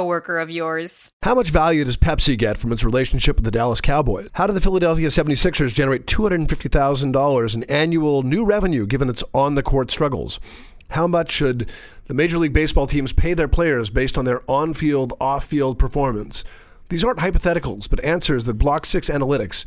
[0.00, 1.12] coworker of yours.
[1.22, 4.30] How much value does Pepsi get from its relationship with the Dallas Cowboys?
[4.32, 9.62] How do the Philadelphia 76ers generate $250,000 in annual new revenue given its on the
[9.62, 10.40] court struggles?
[10.90, 11.68] How much should
[12.06, 15.78] the Major League Baseball teams pay their players based on their on field, off field
[15.78, 16.44] performance?
[16.88, 19.66] These aren't hypotheticals, but answers that Block 6 Analytics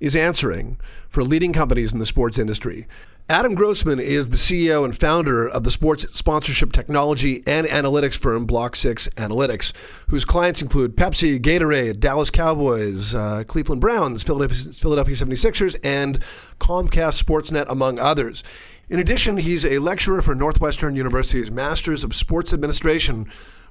[0.00, 0.78] is answering
[1.08, 2.86] for leading companies in the sports industry.
[3.30, 8.44] Adam Grossman is the CEO and founder of the sports sponsorship technology and analytics firm
[8.44, 9.72] Block 6 Analytics,
[10.08, 16.18] whose clients include Pepsi, Gatorade, Dallas Cowboys, uh, Cleveland Browns, Philadelphia, Philadelphia 76ers, and
[16.58, 18.42] Comcast Sportsnet, among others.
[18.88, 23.30] In addition, he's a lecturer for Northwestern University's Masters of Sports Administration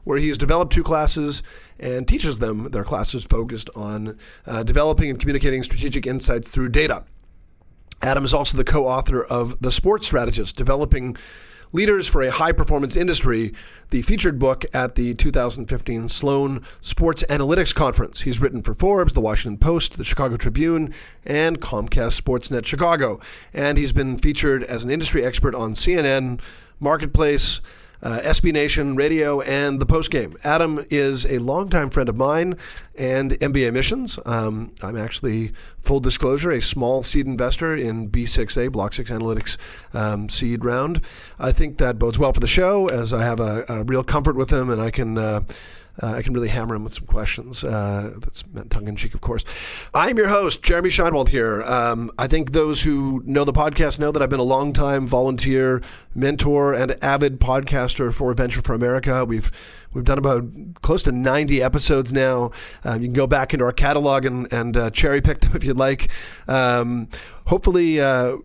[0.10, 1.44] where he has developed two classes
[1.80, 7.04] and teaches them their classes focused on uh, developing and communicating strategic insights through data.
[8.02, 11.16] Adam is also the co author of The Sports Strategist, developing
[11.74, 13.54] leaders for a high performance industry,
[13.92, 18.22] the featured book at the 2015 Sloan Sports Analytics Conference.
[18.22, 20.92] He's written for Forbes, The Washington Post, The Chicago Tribune,
[21.24, 23.20] and Comcast Sportsnet Chicago.
[23.54, 26.42] And he's been featured as an industry expert on CNN,
[26.80, 27.62] Marketplace,
[28.02, 30.36] uh, SB Nation Radio, and the postgame.
[30.44, 32.56] Adam is a longtime friend of mine
[32.98, 34.20] and MBA Missions.
[34.26, 39.58] Um, I'm actually, full disclosure, a small seed investor in B6A, Block 6 Analytics
[39.94, 41.02] um, seed round.
[41.38, 44.36] I think that bodes well for the show as I have a, a real comfort
[44.36, 45.18] with him and I can.
[45.18, 45.42] Uh,
[46.02, 47.64] uh, I can really hammer him with some questions.
[47.64, 49.44] Uh, that's meant tongue in cheek, of course.
[49.94, 51.62] I'm your host, Jeremy Shinewald here.
[51.64, 55.08] Um, I think those who know the podcast know that I've been a long time
[55.08, 55.82] volunteer,
[56.16, 59.26] mentor, and avid podcaster for Venture for America.
[59.26, 59.52] We've
[59.92, 60.44] We've done about
[60.84, 62.52] close to 90 episodes now.
[62.84, 65.64] Um, you can go back into our catalog and, and uh, cherry pick them if
[65.64, 66.10] you'd like.
[66.48, 67.08] Um,
[67.48, 68.38] hopefully, uh,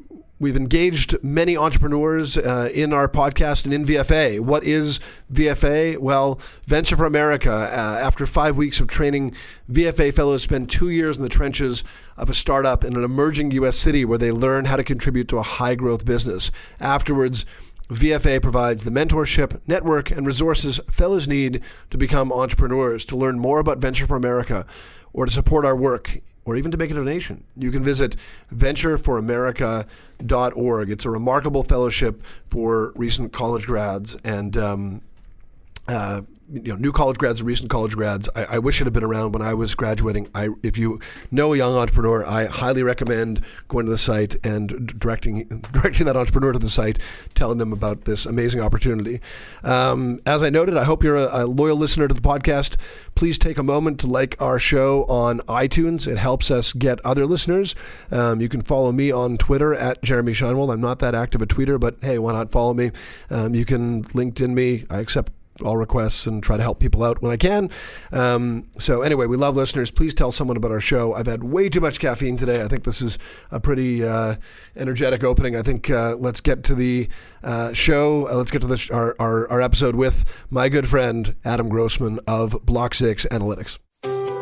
[0.44, 4.40] We've engaged many entrepreneurs uh, in our podcast and in VFA.
[4.40, 5.00] What is
[5.32, 5.96] VFA?
[5.96, 7.50] Well, Venture for America.
[7.50, 9.34] Uh, after five weeks of training,
[9.72, 11.82] VFA fellows spend two years in the trenches
[12.18, 13.78] of a startup in an emerging U.S.
[13.78, 16.50] city where they learn how to contribute to a high growth business.
[16.78, 17.46] Afterwards,
[17.88, 23.06] VFA provides the mentorship, network, and resources fellows need to become entrepreneurs.
[23.06, 24.66] To learn more about Venture for America
[25.14, 28.16] or to support our work, or even to make a donation, you can visit
[28.54, 30.90] ventureforamerica.org.
[30.90, 35.02] It's a remarkable fellowship for recent college grads and um,
[35.88, 36.22] uh,
[36.54, 38.28] you know, new college grads and recent college grads.
[38.36, 40.28] I, I, wish it had been around when I was graduating.
[40.34, 41.00] I, if you
[41.30, 46.16] know a young entrepreneur, I highly recommend going to the site and directing directing that
[46.16, 46.98] entrepreneur to the site,
[47.34, 49.20] telling them about this amazing opportunity.
[49.64, 52.76] Um, as I noted, I hope you're a, a, loyal listener to the podcast.
[53.14, 56.06] Please take a moment to like our show on iTunes.
[56.06, 57.74] It helps us get other listeners.
[58.10, 60.70] Um, you can follow me on Twitter at Jeremy Shinewald.
[60.70, 62.92] I'm not that active a tweeter, but hey, why not follow me?
[63.30, 64.84] Um, you can LinkedIn me.
[64.88, 65.32] I accept
[65.62, 67.70] all requests and try to help people out when I can.
[68.12, 69.90] Um, so anyway, we love listeners.
[69.90, 71.14] Please tell someone about our show.
[71.14, 72.62] I've had way too much caffeine today.
[72.62, 73.18] I think this is
[73.50, 74.36] a pretty uh,
[74.76, 75.56] energetic opening.
[75.56, 77.08] I think uh, let's get to the
[77.42, 78.28] uh, show.
[78.28, 81.68] Uh, let's get to the sh- our, our, our episode with my good friend Adam
[81.68, 83.78] Grossman of Block Six Analytics.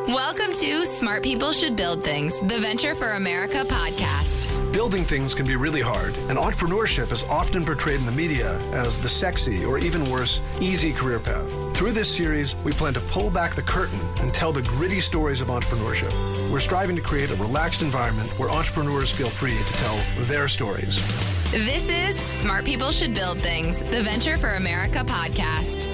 [0.08, 4.31] Welcome to Smart People Should Build Things, the Venture for America podcast.
[4.72, 8.96] Building things can be really hard, and entrepreneurship is often portrayed in the media as
[8.96, 11.52] the sexy or even worse, easy career path.
[11.76, 15.42] Through this series, we plan to pull back the curtain and tell the gritty stories
[15.42, 16.10] of entrepreneurship.
[16.50, 21.02] We're striving to create a relaxed environment where entrepreneurs feel free to tell their stories.
[21.50, 25.86] This is Smart People Should Build Things, the Venture for America podcast.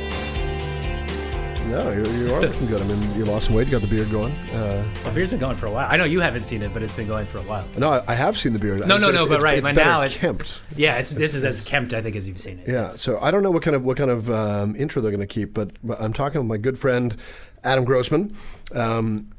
[1.68, 2.80] No, you're, you are looking good.
[2.80, 3.66] I mean, you lost some weight.
[3.66, 4.32] You got the beard going.
[4.54, 5.86] Uh, the beard's been going for a while.
[5.90, 7.68] I know you haven't seen it, but it's been going for a while.
[7.68, 7.80] So.
[7.80, 8.80] No, I have seen the beard.
[8.86, 10.62] No, no, no, but it's, right, it's but now it's kempt.
[10.76, 12.68] Yeah, it's this is as kempt I think as you've seen it.
[12.68, 12.86] Yeah.
[12.86, 15.26] So I don't know what kind of what kind of um, intro they're going to
[15.26, 17.14] keep, but, I'm talking with my good friend
[17.64, 18.34] Adam Grossman.
[18.74, 19.30] Um,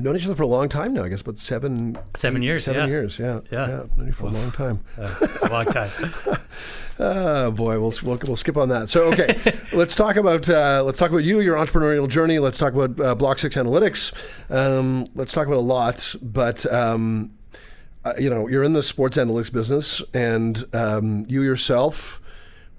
[0.00, 1.04] known each other for a long time now.
[1.04, 2.88] I guess, but seven, seven years, seven yeah.
[2.88, 4.82] years, yeah, yeah, yeah known you for a long time.
[4.96, 5.90] Uh, it's a long time.
[7.00, 8.88] Oh boy, we'll, we'll, we'll skip on that.
[8.90, 9.36] So okay,
[9.72, 12.38] let's talk about uh, let's talk about you, your entrepreneurial journey.
[12.38, 14.12] Let's talk about uh, Block Six Analytics.
[14.50, 17.30] Um, let's talk about a lot, but um,
[18.04, 22.20] uh, you know, you're in the sports analytics business, and um, you yourself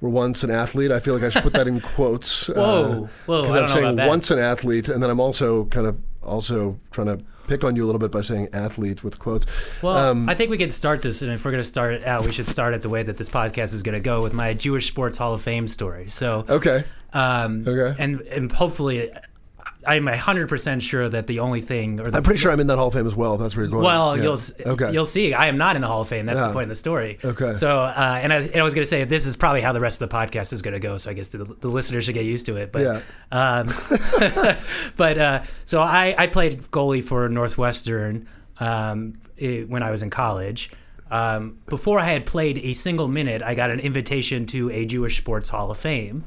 [0.01, 0.91] were once an athlete.
[0.91, 2.47] I feel like I should put that in quotes.
[2.47, 4.07] Whoa, whoa, Because I'm know saying about that.
[4.09, 7.83] once an athlete, and then I'm also kind of also trying to pick on you
[7.83, 9.45] a little bit by saying athletes with quotes.
[9.81, 12.05] Well, Um, I think we can start this, and if we're going to start it
[12.05, 14.33] out, we should start it the way that this podcast is going to go with
[14.33, 16.07] my Jewish Sports Hall of Fame story.
[16.09, 16.83] So, okay.
[17.11, 17.95] um, Okay.
[18.01, 19.11] and and hopefully,
[19.87, 22.67] I'm hundred percent sure that the only thing, or the, I'm pretty sure I'm in
[22.67, 23.35] that Hall of Fame as well.
[23.35, 23.83] If that's where you're going.
[23.85, 24.23] well, Yeah.
[24.23, 24.37] you'll
[24.73, 24.91] okay.
[24.91, 25.33] you'll see.
[25.33, 26.25] I am not in the Hall of Fame.
[26.25, 26.47] That's Yeah.
[26.47, 27.17] the point of the story.
[27.23, 27.55] Okay.
[27.55, 29.79] So, uh, and I, and I was going to say this is probably how the
[29.79, 30.97] rest of the podcast is going to go.
[30.97, 32.71] So I guess the, the listeners should get used to it.
[32.73, 33.01] But, Yeah.
[33.31, 33.67] um,
[34.97, 38.27] but uh, so I, I played goalie for Northwestern
[38.59, 40.71] um, i when I was in college.
[41.09, 45.17] Um, before I had played a single minute, I got an invitation to a Jewish
[45.17, 46.23] Sports Hall of Fame.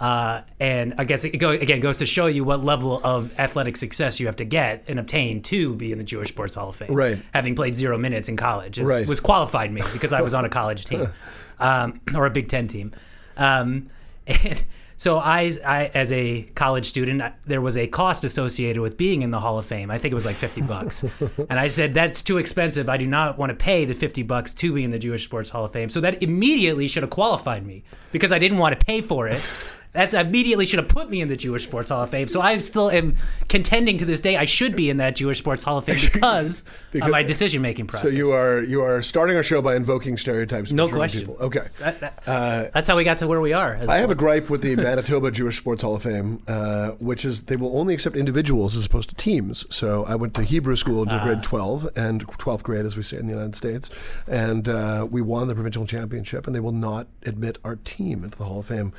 [0.00, 3.76] Uh, and I guess it go, again goes to show you what level of athletic
[3.76, 6.76] success you have to get and obtain to be in the Jewish Sports Hall of
[6.76, 6.94] Fame.
[6.94, 7.18] Right.
[7.34, 9.06] Having played zero minutes in college is, Right.
[9.06, 11.08] was qualified me because I was on a college team
[11.60, 12.92] um, or a Big Ten team.
[13.36, 13.90] Um,
[14.26, 14.64] and
[14.96, 19.20] so I, I, as a college student, I- there was a cost associated with being
[19.20, 19.90] in the Hall of Fame.
[19.90, 21.04] I think it was like fifty bucks,
[21.50, 22.88] and I said that's too expensive.
[22.88, 25.50] I do not want to pay the fifty bucks to be in the Jewish Sports
[25.50, 25.88] Hall of Fame.
[25.90, 27.82] So that immediately should have qualified me
[28.12, 29.46] because I didn't want to pay for it.
[29.92, 32.28] That's immediately should have put me in the Jewish Sports Hall of Fame.
[32.28, 33.16] So I still am
[33.48, 34.36] contending to this day.
[34.36, 37.60] I should be in that Jewish Sports Hall of Fame because, Because- of my decision
[37.60, 38.12] making process.
[38.12, 40.70] so you are you are starting our show by invoking stereotypes.
[40.70, 41.22] No question.
[41.22, 41.36] People.
[41.40, 41.66] Okay.
[41.80, 43.80] That- that- that's how we got to where we are.
[43.88, 47.42] I have a gripe with the Manitoba Jewish Sports Hall of Fame, uh, which is
[47.42, 49.66] they will only accept individuals as opposed to teams.
[49.74, 51.02] So I went to Hebrew school Ah.
[51.14, 53.90] until grade 12 and 12th grade, as we say in the United States,
[54.28, 58.38] and uh, we won the provincial championship, and they will not admit our team into
[58.38, 58.92] the Hall of Fame.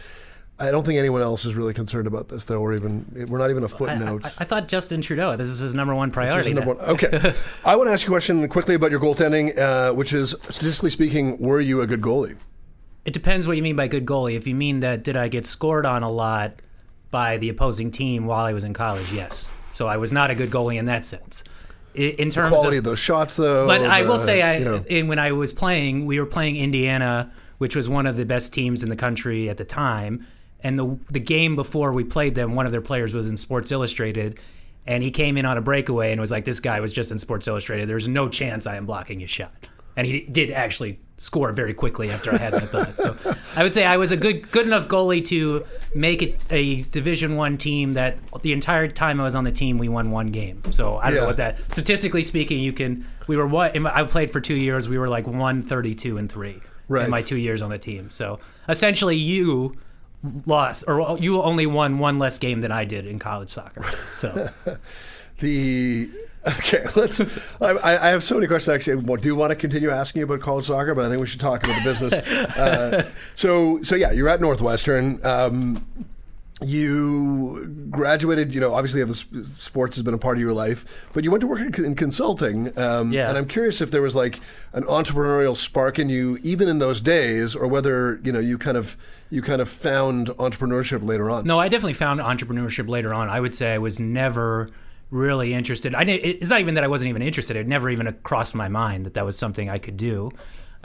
[0.62, 3.50] I don't think anyone else is really concerned about this, though, or even we're not
[3.50, 4.26] even a footnote.
[4.26, 5.36] I- I thought Justin Trudeau.
[5.36, 6.50] This is his number one This priority.
[6.50, 6.86] is number one.
[6.86, 7.34] Okay.
[7.66, 10.92] I want to ask you a question quickly about your goaltending, uh, which is statistically
[10.92, 12.36] speaking, were you a good goalie?
[13.06, 14.36] It depends what you mean by good goalie.
[14.36, 16.54] If you mean that did I get scored on a lot
[17.10, 19.50] by the opposing team while I was in college, yes.
[19.72, 21.44] So I was not a good goalie in that sense.
[21.96, 23.68] In terms Quality of of those shots, though.
[23.68, 26.56] But I will say, I you know, in, when I was playing, we were playing
[26.56, 30.26] Indiana, which was one of the best teams in the country at the time.
[30.64, 33.72] And the the game before we played them, one of their players was in Sports
[33.72, 34.40] Illustrated,
[34.86, 37.18] and he came in on a breakaway and was like, "This guy was just in
[37.18, 37.90] Sports Illustrated.
[37.90, 39.54] There's no chance I am blocking his shot."
[39.98, 42.98] And he did actually score very quickly after I had that thought.
[42.98, 43.16] So
[43.56, 47.36] I would say I was a good good enough goalie to make it a Division
[47.36, 50.62] One team that the entire time I was on the team we won one game.
[50.72, 51.20] So I don't Yeah.
[51.22, 54.88] know what that statistically speaking you can we were what I played for 2 years
[54.90, 57.06] we were like 132 and 3 Right.
[57.06, 58.10] in my 2 years on the team.
[58.10, 59.76] So essentially you
[60.46, 63.84] lost or you only won one less game than I did in college soccer.
[64.12, 64.50] So
[65.42, 66.08] The
[66.46, 67.20] okay, let's.
[67.60, 68.76] I, I have so many questions.
[68.76, 71.26] Actually, I do want to continue asking you about college soccer, but I think we
[71.26, 72.14] should talk about the business.
[72.58, 75.20] uh, so, so yeah, you're at Northwestern.
[75.26, 75.84] Um,
[76.62, 78.54] you graduated.
[78.54, 79.06] You know, obviously,
[79.44, 81.96] sports has been a part of your life, but you went to work in, in
[81.96, 82.78] consulting.
[82.78, 83.30] Um, Yeah.
[83.30, 84.40] And I'm curious if there was like
[84.74, 88.78] an entrepreneurial spark in you, even in those days, or whether you know you kind
[88.78, 88.98] of
[89.30, 91.46] you kind of found entrepreneurship later on.
[91.46, 93.30] No, I definitely found entrepreneurship later on.
[93.30, 94.70] I would say I was never
[95.10, 95.94] really interested.
[95.94, 97.58] I it's not even that I wasn't even interested.
[97.58, 100.32] It never even crossed my mind that that was something I could do,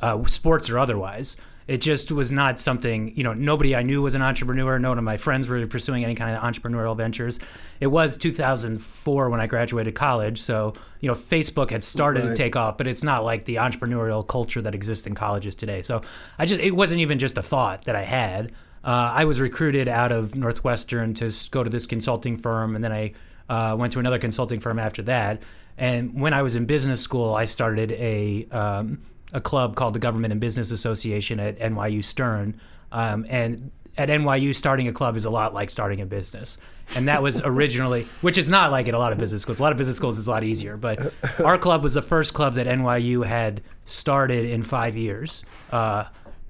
[0.01, 1.37] uh, sports or otherwise.
[1.67, 4.79] It just was not something, you know, nobody I knew was an entrepreneur.
[4.79, 7.41] None of my friends were pursuing any kind of entrepreneurial ventures.
[7.81, 10.41] It was 2004 when I graduated college.
[10.41, 12.31] So, you know, Facebook had started Right.
[12.31, 15.83] to take off, but it's not like the entrepreneurial culture that exists in colleges today.
[15.83, 16.03] So
[16.39, 18.53] I just, it wasn't even just a thought that I had.
[18.85, 22.93] Uh, I was recruited out of Northwestern to go to this consulting firm, and then
[22.93, 23.13] I
[23.49, 25.43] uh, went to another consulting firm after that.
[25.77, 28.99] And when I was in business school, I started a um,
[29.37, 32.59] a club called the Government and Business Association at NYU Stern.
[32.91, 36.57] Um, and at NYU, starting a club is a lot like starting a business.
[36.97, 39.61] And that was originally, which is not like at a lot of business schools.
[39.61, 40.79] A lot of business schools is a lot easier.
[40.79, 41.13] But
[41.45, 45.45] our club was the first club that NYU had started in five years.
[45.71, 46.05] Uh,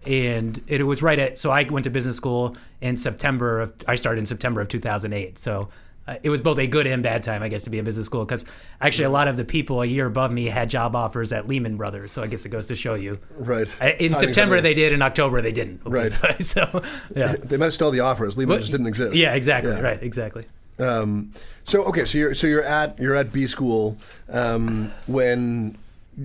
[0.07, 3.97] and it was right at so I went to business school in September of I
[3.97, 5.69] started in September of 2008 so
[6.09, 8.07] uh, it was both a good and bad time I guess to be in business
[8.07, 8.45] school because
[8.81, 11.77] actually a lot of the people a year above me had job offers at Lehman
[11.77, 13.69] Brothers so I guess it goes to show you Right.
[13.81, 16.13] In Timing's September they did in October they didn't Right.
[16.41, 16.83] so
[17.15, 18.37] yeah They have still the offers.
[18.37, 19.15] Lehman just didn't exist.
[19.17, 19.81] yeah exactly Yeah.
[19.81, 20.45] right exactly
[20.79, 21.31] Um,
[21.65, 23.97] so okay, so you're so you're at you're at B school
[24.29, 25.77] um, when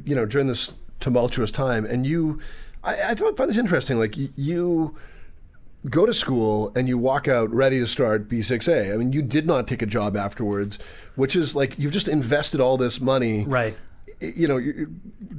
[0.06, 2.40] you know during this tumultuous time, and you,
[2.84, 3.98] I, I thought- find this interesting.
[3.98, 4.96] Like you
[5.90, 8.94] go to school and you walk out ready to start B6A.
[8.94, 10.78] I mean, you did not take a job afterwards,
[11.16, 13.76] which is like you've just invested all this money right
[14.22, 14.60] you know,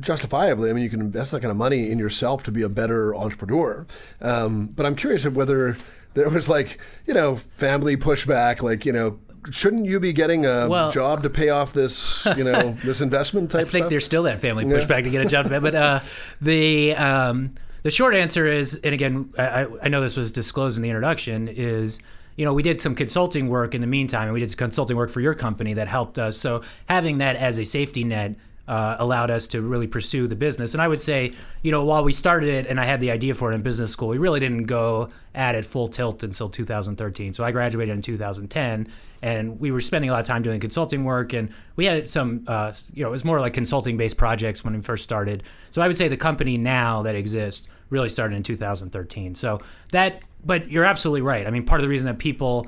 [0.00, 2.68] justifiably, I mean, you can invest that kind of money in yourself to be a
[2.68, 3.86] better entrepreneur.
[4.20, 5.76] Um, but I'm curious of whether
[6.14, 9.20] there was like, you know, family pushback, like, you know,
[9.50, 13.50] shouldn't you be getting a Well- job to pay off this, you know, this investment
[13.52, 13.90] type I think stuff?
[13.90, 16.00] there's still that family pushback to get a job, but uh,
[16.40, 17.50] the um,
[17.82, 21.48] the short answer is, and again, I, I know this was disclosed in the introduction,
[21.48, 22.00] is
[22.36, 24.96] you know we did some consulting work in the meantime, and we did some consulting
[24.96, 26.36] work for your company that helped us.
[26.38, 28.36] So having that as a safety net.
[28.72, 30.72] Uh, allowed us to really pursue the business.
[30.72, 33.34] And I would say, you know, while we started it and I had the idea
[33.34, 37.34] for it in business school, we really didn't go at it full tilt until 2013.
[37.34, 38.88] So I graduated in 2010
[39.20, 42.44] and we were spending a lot of time doing consulting work and we had some
[42.46, 45.80] uh, you know it was more like consulting based projects when we first started so
[45.80, 49.60] i would say the company now that exists really started in 2013 so
[49.90, 52.66] that but you're absolutely right i mean part of the reason that people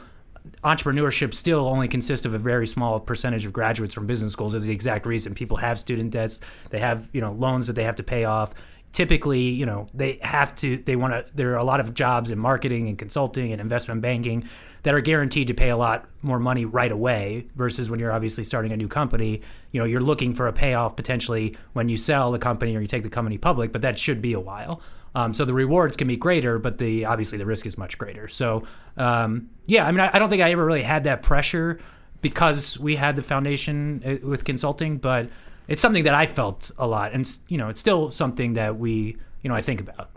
[0.62, 4.54] entrepreneurship still only consists of a very small percentage of graduates from business schools.
[4.54, 5.34] Is the exact reason.
[5.34, 6.40] People have student debts.
[6.70, 8.54] They have you know loans that they have to pay off.
[8.92, 12.30] Typically you know they have to they want to there are a lot of jobs
[12.30, 14.48] in marketing and consulting and investment banking
[14.84, 18.44] that are guaranteed to pay a lot more money right away versus when you're obviously
[18.44, 19.40] starting a new company.
[19.72, 22.86] You know you're looking for a payoff potentially when you sell the company or you
[22.86, 24.80] take the company public but that should be a while
[25.14, 28.28] um, so the rewards can be greater but the obviously the risk is much greater
[28.28, 28.62] so
[28.96, 31.78] um, yeah i mean I, I don't think i ever really had that pressure
[32.20, 35.28] because we had the foundation uh, with consulting but
[35.68, 39.16] it's something that i felt a lot and you know it's still something that we
[39.42, 40.10] you know i think about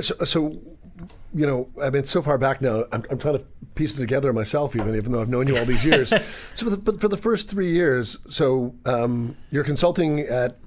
[0.00, 0.60] So, so,
[1.34, 4.32] you know, I mean, so far back now, I'm, I'm trying to piece it together
[4.32, 6.10] myself, even even though I've known you all these years.
[6.54, 10.58] so, for the, but for the first three years, so um, you're consulting at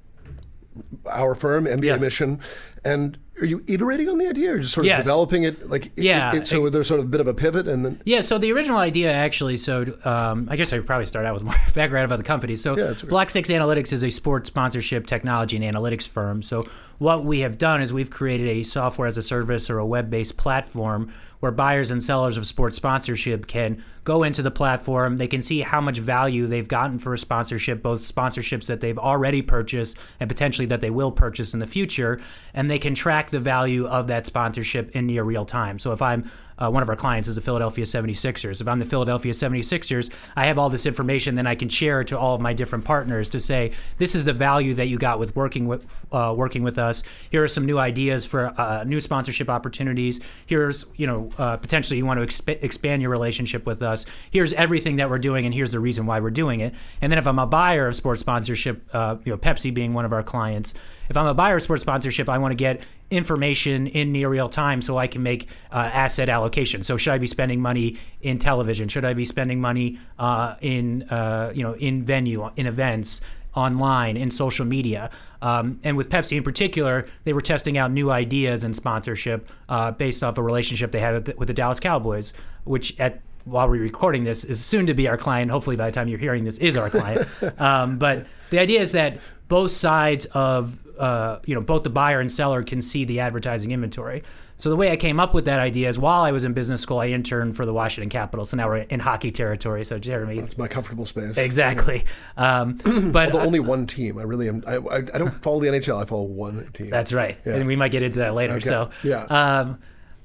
[1.10, 1.98] our firm, MBA Yeah.
[1.98, 2.40] Mission,
[2.84, 5.04] and are you iterating on the idea, or just sort of Yes.
[5.06, 5.70] developing it?
[5.70, 6.36] Like, it- Yeah.
[6.36, 8.52] it- so there's sort of a bit of a pivot, and then Yeah, so the
[8.54, 12.06] original idea actually, so um, I guess I could probably start out with more background
[12.06, 12.56] about the company.
[12.56, 12.94] So Yeah.
[13.10, 16.44] Block Six Analytics is a sports sponsorship technology and analytics firm.
[16.44, 16.64] So
[17.02, 20.38] what we have done is we've created a software as a service or a web-based
[20.38, 25.18] platform where buyers and sellers of sports sponsorship can go into the platform.
[25.18, 29.00] They can see how much value they've gotten for a sponsorship, both sponsorships that they've
[29.00, 32.22] already purchased and potentially that they will purchase in the future.
[32.54, 35.80] And they can track the value of that sponsorship in near real time.
[35.80, 36.30] So if I'm
[36.62, 38.62] uh, one of our clients is the Philadelphia 76ers.
[38.62, 42.18] If I'm the Philadelphia 76ers, I have all this information, then I can share to
[42.18, 45.36] all of my different partners to say, this is the value that you got with
[45.36, 47.04] working with uh, working with us.
[47.32, 50.20] Here are some new ideas for uh, new sponsorship opportunities.
[50.46, 54.06] Here's, you know, uh, potentially you want to exp- expand your relationship with us.
[54.30, 56.76] Here's everything that we're doing, and here's the reason why we're doing it.
[57.02, 60.06] And then if I'm a buyer of sports sponsorship, uh, you know, Pepsi being one
[60.06, 60.74] of our clients,
[61.10, 64.50] if I'm a buyer of sports sponsorship, I want to get information in near real
[64.50, 66.82] time so I can make uh, asset allocation.
[66.82, 68.88] So should I be spending money in television?
[68.88, 73.22] Should I be spending money uh, in uh, you know in venue, in events?
[73.54, 75.10] online in social media
[75.42, 79.92] um, and with pepsi in particular they were testing out new ideas and sponsorship uh,
[79.92, 82.32] based off a relationship they had with the, with the dallas cowboys
[82.64, 85.92] which at while we're recording this is soon to be our client hopefully by the
[85.92, 87.28] time you're hearing this is our client
[87.60, 92.20] um, but the idea is that both sides of uh, you know both the buyer
[92.20, 94.24] and seller can see the advertising inventory.
[94.58, 96.82] So the way I came up with that idea is while I was in business
[96.82, 98.52] school, I interned for the Washington Capitals.
[98.52, 99.84] So now we're in hockey territory.
[99.86, 101.36] So Jeremy, it's my comfortable space.
[101.38, 102.06] exactly.
[102.38, 102.74] Um,
[103.12, 104.20] but Although only one team.
[104.20, 104.64] I really am.
[104.68, 106.00] I, I, I don't follow the NHL.
[106.00, 106.92] I follow one team.
[106.92, 107.56] That's right, Yeah.
[107.56, 108.54] and we might get into that later.
[108.54, 108.68] Okay.
[108.70, 109.24] So, Yeah.
[109.24, 109.80] um,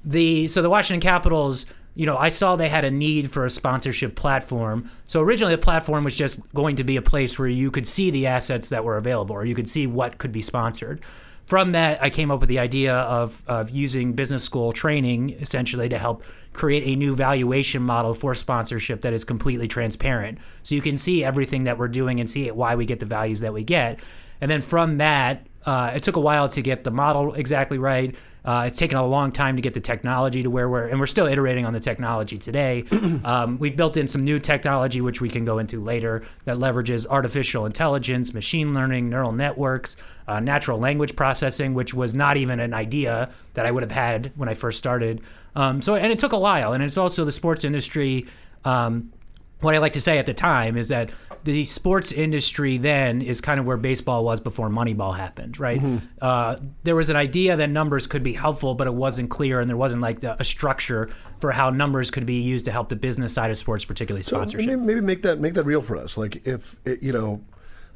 [0.05, 1.65] the so the Washington Capitals,
[1.97, 4.89] you know, I saw they had a need for a sponsorship platform.
[5.07, 8.11] So originally, the platform was just going to be a place where you could see
[8.11, 11.01] the assets that were available, or you could see what could be sponsored.
[11.47, 15.89] From that, I came up with the idea of of using business school training essentially
[15.89, 16.23] to help
[16.53, 20.37] create a new valuation model for sponsorship that is completely transparent.
[20.61, 23.39] So you can see everything that we're doing and see why we get the values
[23.39, 23.99] that we get.
[24.39, 28.13] And then from that, uh, it took a while to get the model exactly right.
[28.47, 31.05] Uh, it's taken a long time to get the technology to where we're, and we're
[31.05, 32.85] still iterating on the technology today.
[33.25, 37.05] um, we've built in some new technology, which we can go into later, that leverages
[37.07, 39.97] artificial intelligence, machine learning, neural networks,
[40.29, 44.31] uh, natural language processing, which was not even an idea that I would have had
[44.37, 45.19] when I first started.
[45.57, 46.71] Um, so, and it took a while.
[46.71, 48.27] And it's also the sports industry.
[48.63, 49.11] Um,
[49.59, 51.09] what I like to say at the time is that
[51.47, 55.81] the sports industry then is kind of where baseball was before Moneyball happened, right?
[56.21, 59.69] Uh, there was an idea that numbers could be helpful, but it wasn't clear, and
[59.69, 62.95] there wasn't like the, a structure for how numbers could be used to help the
[62.97, 64.67] business side of sports, particularly sponsorship.
[64.67, 66.17] Maybe, maybe make that make that real for us.
[66.17, 67.41] Like if it, you know,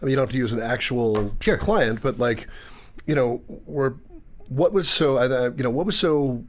[0.02, 1.58] I mean, you don't have to use an actual Sure.
[1.58, 2.48] client, but like,
[3.06, 3.98] you know, or
[4.48, 6.44] what was so uh, you know what was so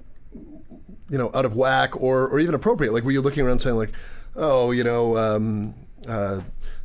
[1.10, 2.92] you know out of whack or or even appropriate?
[2.92, 3.92] Like, were you looking around saying like,
[4.36, 5.74] oh, you know, um,
[6.06, 6.40] uh,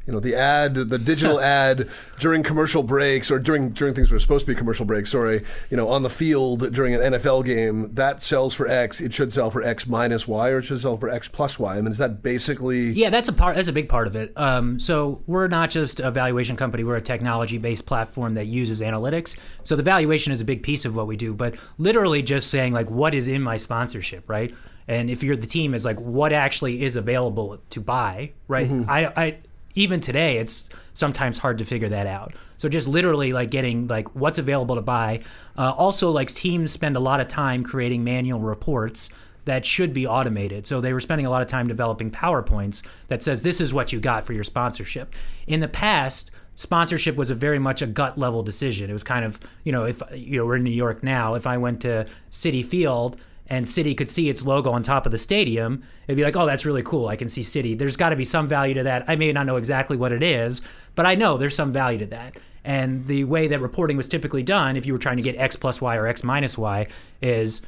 [0.07, 4.15] you know the ad, the digital ad during commercial breaks or during during things that
[4.15, 5.11] are supposed to be commercial breaks.
[5.11, 9.01] Sorry, you know, on the field during an NFL game that sells for X.
[9.01, 11.77] It should sell for X minus Y, or it should sell for X plus Y.
[11.77, 12.91] I mean, is that basically?
[12.91, 13.55] Yeah, that's a part.
[13.55, 14.31] That's a big part of it.
[14.37, 16.85] Um, so we're not just a valuation company.
[16.85, 19.35] We're a technology-based platform that uses analytics.
[19.65, 21.33] So the valuation is a big piece of what we do.
[21.33, 24.55] But literally, just saying like, what is in my sponsorship, right?
[24.87, 28.69] And if you're the team, is like, what actually is available to buy, right?
[28.87, 29.37] I, I
[29.77, 32.33] even today, it's sometimes hard to figure that out.
[32.57, 35.21] So just literally like getting like what's available to buy.
[35.55, 39.09] Uh, also, like teams spend a lot of time creating manual reports
[39.45, 40.65] that should be automated.
[40.65, 43.93] So they were spending a lot of time developing PowerPoints that says this is what
[43.93, 45.13] you got for your sponsorship.
[45.45, 48.89] In the past, sponsorship was a very much a gut level decision.
[48.89, 51.45] It was kind of, you know, if you know, we're in New York now, if
[51.45, 53.15] I went to Citi Field
[53.49, 56.45] and Citi could see its logo on top of the stadium, it'd be like, "Oh,
[56.45, 57.07] that's really cool.
[57.07, 59.05] I can see Citi." There's got to be some value to that.
[59.07, 60.61] I may not know exactly what it is,
[60.95, 62.37] but I know there's some value to that.
[62.63, 65.55] And the way that reporting was typically done, if you were trying to get X
[65.55, 66.87] plus Y or X minus Y,
[67.21, 67.61] is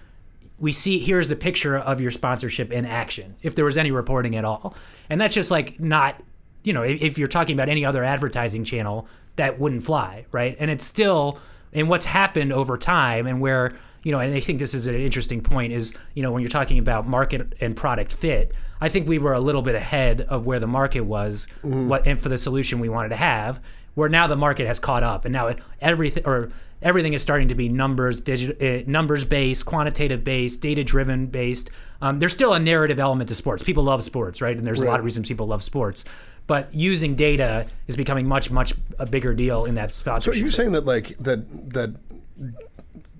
[0.60, 4.36] we see here's the picture of your sponsorship in action if there was any reporting
[4.36, 4.76] at all
[5.10, 6.22] and that's just like not
[6.64, 9.08] you know if, you're talking about any other advertising channel
[9.38, 11.40] that wouldn't fly right and it's still
[11.72, 14.96] and what's happened over time and where you know and i think this is an
[14.96, 19.08] interesting point is you know when you're talking about market and product fit i think
[19.08, 22.38] we were a little bit ahead of where the market was what and for the
[22.38, 23.60] solution we wanted to have
[23.96, 26.52] where now the market has caught up and now it, everything or
[26.82, 31.70] everything is starting to be numbers digital uh, numbers based quantitative based data driven based.
[32.02, 33.62] Um, there's still a narrative element to sports.
[33.64, 34.56] People love sports right?
[34.56, 36.06] And there's a lot of reasons people love sports.
[36.48, 40.44] But using data is becoming much much a bigger deal in that So sponsorship are
[40.44, 41.96] you saying that like that that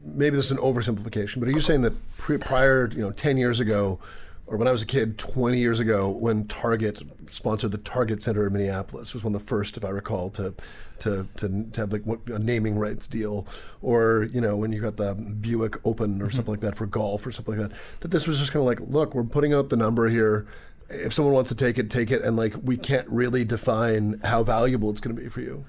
[0.04, 3.38] maybe this is an oversimplification, but are you saying that pre- prior, you know, ten
[3.38, 4.00] years ago,
[4.48, 8.48] or when I was a kid, twenty years ago, when Target sponsored the Target Center
[8.48, 10.54] in Minneapolis, was one of the first, if I recall, to
[11.00, 13.48] to to, to have like what, a naming rights deal,
[13.82, 16.52] or you know, when you got the Buick Open or something mm-hmm.
[16.52, 18.80] like that for golf or something like that, that this was just kind of like,
[18.82, 20.48] look, we're putting out the number here.
[20.90, 24.42] If someone wants to take it, take it, and like we can't really define how
[24.44, 25.66] valuable it's going to be for you.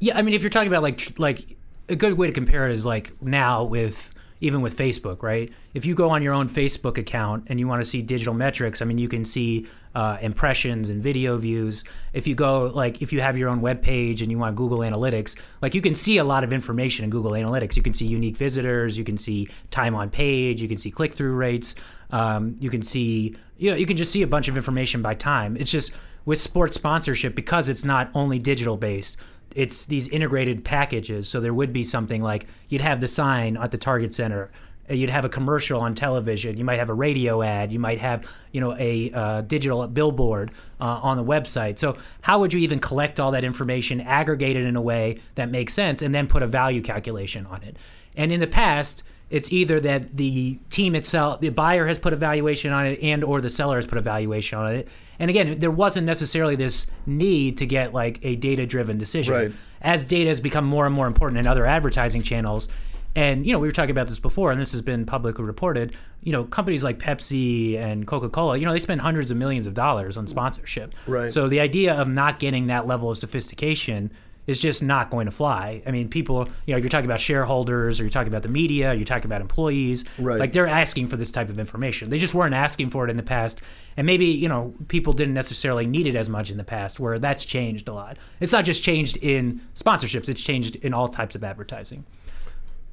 [0.00, 1.56] Yeah, I mean, if you're talking about like like
[1.88, 5.52] a good way to compare it is like now with even with Facebook, right?
[5.74, 8.80] If you go on your own Facebook account and you want to see digital metrics,
[8.80, 11.82] I mean, you can see uh, impressions and video views.
[12.12, 14.78] If you go like if you have your own web page and you want Google
[14.78, 17.74] Analytics, like you can see a lot of information in Google Analytics.
[17.76, 21.14] You can see unique visitors, you can see time on page, you can see click
[21.14, 21.74] through rates,
[22.10, 25.14] um, you can see you know you can just see a bunch of information by
[25.14, 25.56] time.
[25.56, 25.90] It's just
[26.26, 29.16] with sports sponsorship because it's not only digital based
[29.58, 31.28] it's these integrated packages.
[31.28, 34.52] So there would be something like you'd have the sign at the Target Center,
[34.88, 37.98] uh, you'd have a commercial on television, you might have a radio ad, you might
[37.98, 41.76] have you know a uh, digital billboard uh, on the website.
[41.76, 45.50] So how would you even collect all that information, aggregate it in a way that
[45.50, 47.76] makes sense, and then put a value calculation on it?
[48.16, 49.02] And in the past.
[49.30, 53.22] It's either that the team itself, the buyer has put a valuation on it, and
[53.22, 54.88] or the seller has put a valuation on it.
[55.18, 59.52] And again, there wasn't necessarily this need to get like a data-driven decision Right.
[59.82, 62.68] as data has become more and more important in other advertising channels
[63.16, 65.96] and you know we were talking about this before and this has been publicly reported
[66.22, 69.72] you know companies like pepsi and coca-cola you know they spend hundreds of millions of
[69.72, 71.32] dollars on sponsorship Right.
[71.32, 74.10] so the idea of not getting that level of sophistication
[74.48, 78.00] is just not going to fly i mean people you know you're talking about shareholders
[78.00, 80.40] or you're talking about the media you're talking about employees Right.
[80.40, 83.16] like they're asking for this type of information they just weren't asking for it in
[83.16, 83.60] the past
[83.96, 87.18] and maybe you know people didn't necessarily need it as much in the past where
[87.20, 91.34] that's changed a lot it's not just changed in sponsorships it's changed in all types
[91.36, 92.04] of advertising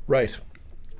[0.08, 0.38] Right.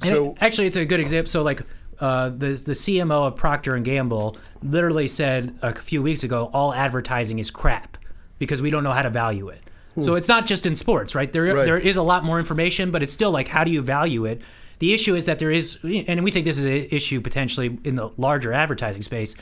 [0.02, 1.30] and So it- actually, it's a good example.
[1.30, 1.62] So, like
[2.00, 6.74] uh, the the CMO of Procter and Gamble literally said a few weeks ago, all
[6.74, 7.98] advertising is crap
[8.39, 9.62] because we don't know how to value it.
[10.03, 11.31] So it's not just in sports, right?
[11.31, 11.43] There.
[11.43, 11.65] Right.
[11.65, 14.41] there is a lot more information, but it's still like how do you value it?
[14.79, 17.95] The issue is that there is, and we think this is an issue potentially in
[17.95, 19.36] the larger advertising space.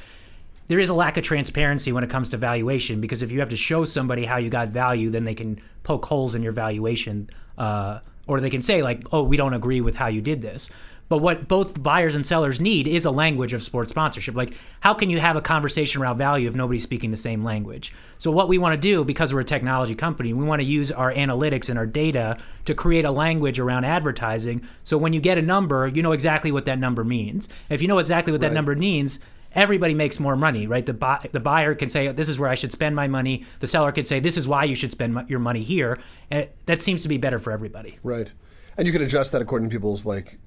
[0.68, 3.50] There is a lack of transparency when it comes to valuation because if you have
[3.50, 7.30] to show somebody how you got value, then they can poke holes in your valuation,
[7.58, 10.70] uh, or they can say like, "Oh, we don't agree with how you did this."
[11.14, 14.34] But what both buyers and sellers need is a language of sports sponsorship.
[14.34, 17.94] Like, how can you have a conversation around value if nobody's speaking the same language?
[18.18, 20.92] So, what we want to do, because we're a technology company, we want to use
[20.92, 24.68] our analytics and our data to create a language around advertising.
[24.86, 27.48] So, when you get a number, you know exactly what that number means.
[27.70, 29.20] If you know exactly what that number means,
[29.54, 30.84] everybody makes more money, right?
[30.84, 33.46] The buy, the buyer can say this is where I should spend my money.
[33.60, 36.00] The seller can say this is why you should spend my, your money here.
[36.32, 38.00] And that seems to be better for everybody.
[38.02, 38.32] Right.
[38.78, 40.40] And you can adjust that according to people's like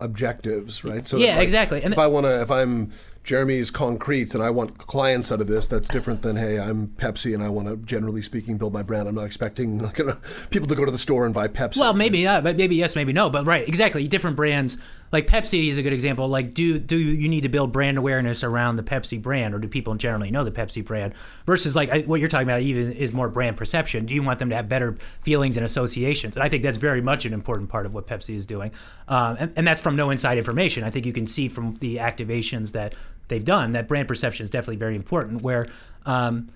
[0.00, 1.06] objectives, right?
[1.06, 1.82] So Yeah, like, exactly.
[1.82, 2.92] And if I want to, if I'm
[3.28, 5.66] Jeremy's concrete and I want clients out of this.
[5.66, 9.06] That's different than hey, I'm Pepsi and I want to generally speaking build my brand.
[9.06, 10.00] I'm not expecting like,
[10.48, 11.76] people to go to the store and buy Pepsi.
[11.76, 13.28] Well, maybe yeah, but maybe yes, maybe no.
[13.28, 14.08] But right, exactly.
[14.08, 14.78] Different brands
[15.12, 16.28] like Pepsi is a good example.
[16.28, 19.68] Like, do do you need to build brand awareness around the Pepsi brand, or do
[19.68, 21.14] people generally know the Pepsi brand?
[21.46, 24.06] Versus like I, what you're talking about, even is more brand perception.
[24.06, 26.36] Do you want them to have better feelings and associations?
[26.36, 28.72] And I think that's very much an important part of what Pepsi is doing,
[29.08, 30.84] um, and, and that's from no inside information.
[30.84, 32.94] I think you can see from the activations that
[33.28, 35.42] they've done that brand perception is definitely very important.
[35.42, 35.68] Where
[36.06, 36.48] um,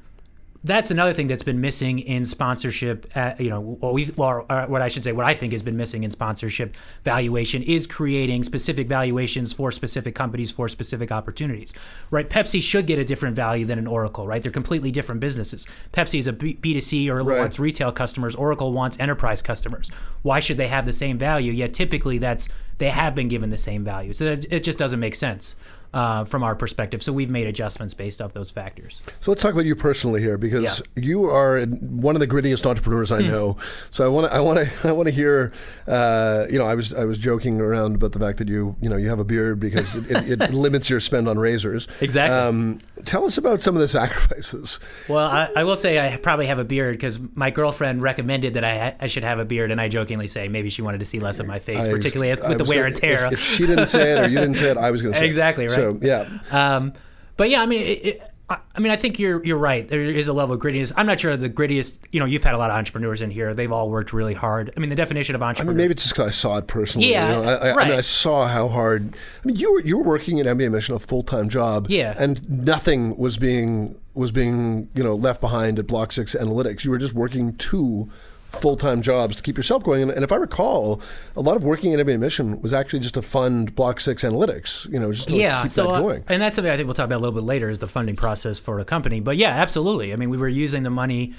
[0.64, 3.10] that's another thing that's been missing in sponsorship.
[3.14, 5.52] At, uh, you know, what we, or, or what I should say, what I think
[5.52, 11.10] has been missing in sponsorship valuation is creating specific valuations for specific companies for specific
[11.10, 11.74] opportunities.
[12.10, 12.28] Right?
[12.28, 14.26] Pepsi should get a different value than an Oracle.
[14.26, 14.42] Right?
[14.42, 15.66] They're completely different businesses.
[15.92, 17.38] Pepsi is a B two C or right.
[17.38, 18.34] wants retail customers.
[18.34, 19.90] Oracle wants enterprise customers.
[20.22, 21.52] Why should they have the same value?
[21.52, 22.48] Yet typically that's
[22.78, 24.12] they have been given the same value.
[24.12, 25.54] So it just doesn't make sense
[25.94, 27.02] uh, from our perspective.
[27.02, 29.02] So we've made adjustments based off those factors.
[29.20, 31.02] So let's talk about you personally here, because yeah.
[31.02, 33.28] you are one of the grittiest entrepreneurs I hmm.
[33.28, 33.56] know.
[33.90, 35.52] so I want to, I want to, I want to hear.
[35.86, 38.88] Uh, you know, I was, I was joking around about the fact that you, you
[38.88, 41.88] know, you have a beard because it, it, it limits your spend on razors.
[42.00, 42.36] Exactly.
[42.36, 44.78] Um, tell us about some of the sacrifices.
[45.08, 48.64] Well, I, I will say I probably have a beard because my girlfriend recommended that
[48.64, 51.20] I, I should have a beard, and I jokingly say maybe she wanted to see
[51.20, 53.26] less of my face, I, particularly as, with the wear and tear.
[53.26, 55.18] If, if, she didn't say it or you didn't say it, I was going to
[55.18, 55.74] say exactly right.
[55.82, 56.38] So yeah.
[56.50, 56.92] Um,
[57.36, 59.86] but yeah, I mean, it, it, I mean, I think you're you're right.
[59.86, 60.92] There is a level of grittiness.
[60.96, 61.98] I'm not sure the grittiest.
[62.10, 63.54] You know, you've had a lot of entrepreneurs in here.
[63.54, 64.72] They've all worked really hard.
[64.76, 65.70] I mean, the definition of entrepreneur.
[65.70, 67.10] I mean, maybe it's just because I saw it personally.
[67.10, 67.50] Yeah, you know?
[67.50, 67.86] I, I, right.
[67.86, 69.14] I, mean, I saw how hard.
[69.14, 71.86] I mean, you were you were working at MBA Mission, a full time job.
[71.88, 76.84] Yeah, and nothing was being was being you know left behind at Block Six Analytics.
[76.84, 78.10] You were just working two
[78.52, 80.02] full time jobs to keep yourself going.
[80.02, 81.00] And, and, if I recall,
[81.36, 84.90] a lot of working at MBA Mission was actually just to fund Block Six Analytics.
[84.92, 86.20] You know, just to yeah, keep so, that going.
[86.22, 87.88] Uh, and that's something I think we'll talk about a little bit later is the
[87.88, 89.20] funding process for the company.
[89.20, 90.12] But yeah, absolutely.
[90.12, 91.34] I mean, we were using the money.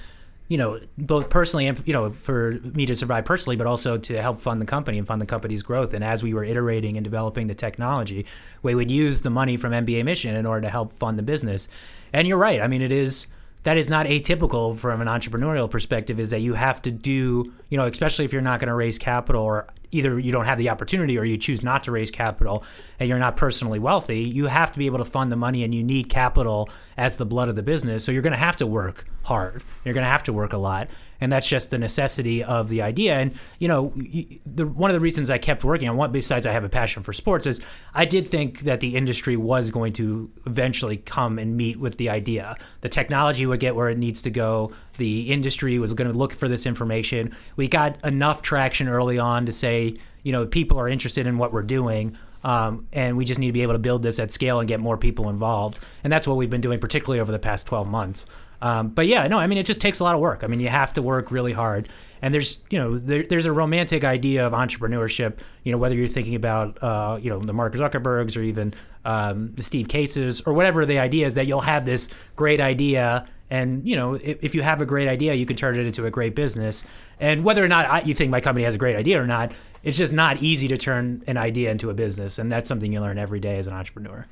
[0.50, 4.22] You know, both personally and you know, for me to survive personally, but also to
[4.22, 5.94] help fund the company and fund the company's growth.
[5.94, 8.26] And as we were iterating and developing the technology,
[8.62, 11.70] we would use the money from MBA Mission in order to help fund the business.
[12.12, 12.62] And you're right.
[12.62, 13.26] I mean, it is
[13.64, 17.78] that is not atypical from an entrepreneurial perspective is that you have to do you
[17.78, 20.70] know especially if you're not going to raise capital or either you don't have the
[20.70, 22.64] opportunity or you choose not to raise capital
[23.00, 25.74] and you're not personally wealthy you have to be able to fund the money and
[25.74, 28.04] you need capital as the blood of the business.
[28.04, 29.64] So you're going to have to work hard.
[29.84, 30.90] You're going to have to work a lot
[31.24, 33.16] and that's just the necessity of the idea.
[33.16, 33.94] And you know,
[34.46, 37.02] the, one of the reasons I kept working on what, besides I have a passion
[37.02, 37.62] for sports, is
[37.94, 42.10] I did think that the industry was going to eventually come and meet with the
[42.10, 42.58] idea.
[42.82, 44.74] The technology would get where it needs to go.
[44.98, 47.34] The industry was going to look for this information.
[47.56, 51.54] We got enough traction early on to say, you know, people are interested in what
[51.54, 52.18] we're doing.
[52.44, 54.82] Um, and we just need to be able to build this at scale and get
[54.82, 55.80] more people involved.
[56.04, 58.26] And that's what we've been doing, particularly over the past 12 months.
[58.64, 60.42] Um, but yeah, no, I mean, it just takes a lot of work.
[60.42, 61.90] I mean, you have to work really hard.
[62.22, 65.40] And there's, you know, there, there's a romantic idea of entrepreneurship.
[65.66, 68.74] You know, whether you're thinking about, uh, you know, the Mark Zuckerbergs or even
[69.04, 73.28] um, the Steve Cases or whatever the idea is that you'll have this great idea
[73.50, 76.08] and you know, if, if, you have a great idea, you can turn it into
[76.08, 76.84] a great business.
[77.20, 79.52] And whether or not I, you think my company has a great idea or not,
[79.84, 82.40] it's just not easy to turn an idea into a business.
[82.40, 84.26] And that's something you learn every day as an entrepreneur.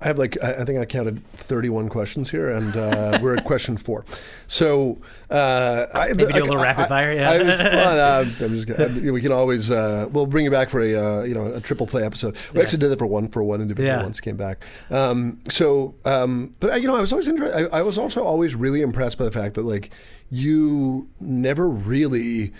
[0.00, 3.76] I have like I think I counted 31 questions here, and uh, we're at question
[3.76, 4.06] four.
[4.46, 7.12] So uh, I, maybe do a little I, rapid fire.
[7.12, 10.70] Yeah, I, was, well, no, I'm just, we can always uh, we'll bring you back
[10.70, 12.36] for a uh, you know a triple play episode.
[12.52, 12.62] We yeah.
[12.62, 14.02] actually did that for one for one individual yeah.
[14.02, 14.64] once came back.
[14.90, 17.70] Um, so, um, but you know, I was always interested.
[17.70, 19.90] I, I was also always really impressed by the fact that like
[20.30, 22.54] you never really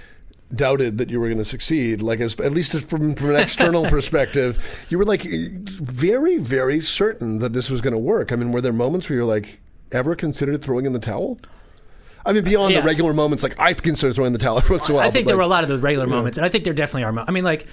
[0.54, 2.02] doubted that you were going to succeed.
[2.02, 7.38] Like, as at least from from an external perspective, you were like very, very certain
[7.38, 8.32] that this was going to work.
[8.32, 9.60] I mean, were there moments where you're like,
[9.92, 11.38] ever considered throwing in the towel?
[12.24, 12.80] I mean, beyond yeah.
[12.80, 15.06] the regular moments, like I consider throwing the towel every once in a while.
[15.06, 16.74] I think there like, were a lot of those regular moments, and I think there
[16.74, 17.24] definitely are.
[17.26, 17.66] I mean, like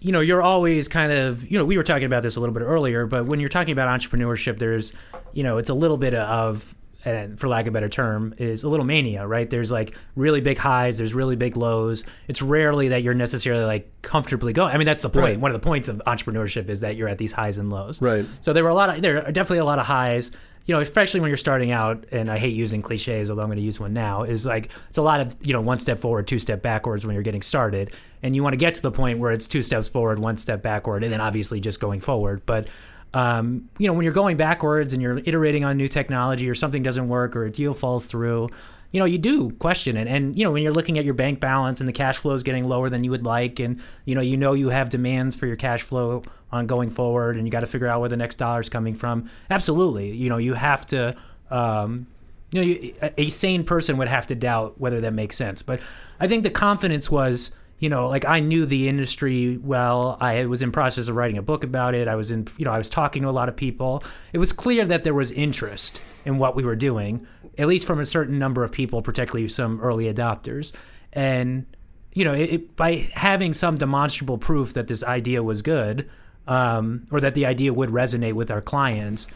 [0.00, 2.54] you know, you're always kind of, you know, we were talking about this a little
[2.54, 4.92] bit earlier, but when you're talking about entrepreneurship, there's,
[5.34, 8.62] you know, it's a little bit of and for lack of a better term, is
[8.62, 9.48] a little mania, right?
[9.48, 12.04] There's like really big highs, there's really big lows.
[12.28, 14.74] It's rarely that you're necessarily like comfortably going.
[14.74, 15.24] I mean, that's the point.
[15.24, 15.40] Right.
[15.40, 18.02] One of the points of entrepreneurship is that you're at these highs and lows.
[18.02, 18.26] Right.
[18.40, 20.30] So there were a lot of there are definitely a lot of highs.
[20.66, 23.56] You know, especially when you're starting out, and I hate using cliches, although I'm going
[23.56, 24.22] to use one now.
[24.22, 27.14] Is like it's a lot of you know one step forward, two step backwards when
[27.14, 29.88] you're getting started, and you want to get to the point where it's two steps
[29.88, 32.42] forward, one step backward, and then obviously just going forward.
[32.46, 32.68] But
[33.14, 36.82] um, you know, when you're going backwards and you're iterating on new technology or something
[36.82, 38.48] doesn't work or a deal falls through,
[38.92, 40.08] you know, you do question it.
[40.08, 42.42] And, you know, when you're looking at your bank balance and the cash flow is
[42.42, 45.46] getting lower than you would like, and, you know, you know you have demands for
[45.46, 48.36] your cash flow on going forward, and you got to figure out where the next
[48.36, 49.30] dollar is coming from.
[49.48, 50.10] Absolutely.
[50.10, 51.16] You know, you have to,
[51.50, 52.08] um,
[52.50, 55.62] you know, you, a sane person would have to doubt whether that makes sense.
[55.62, 55.80] But
[56.18, 60.18] I think the confidence was, you know, like I knew the industry well.
[60.20, 62.06] I was in process of writing a book about it.
[62.06, 64.04] I was in, you know, I was talking to a lot of people.
[64.34, 67.98] It was clear that there was interest in what we were doing, at least from
[67.98, 70.72] a certain number of people, particularly some early adopters.
[71.14, 71.66] And
[72.12, 76.08] you know, it, it, by having some demonstrable proof that this idea was good,
[76.46, 79.26] um, or that the idea would resonate with our clients,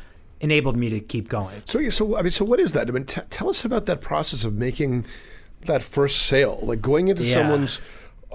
[0.40, 1.62] enabled me to keep going.
[1.64, 2.88] So, yeah, so I mean, so what is that?
[2.88, 5.07] I mean, t- tell us about that process of making
[5.62, 7.35] that first sale, like going into yeah.
[7.35, 7.80] someone's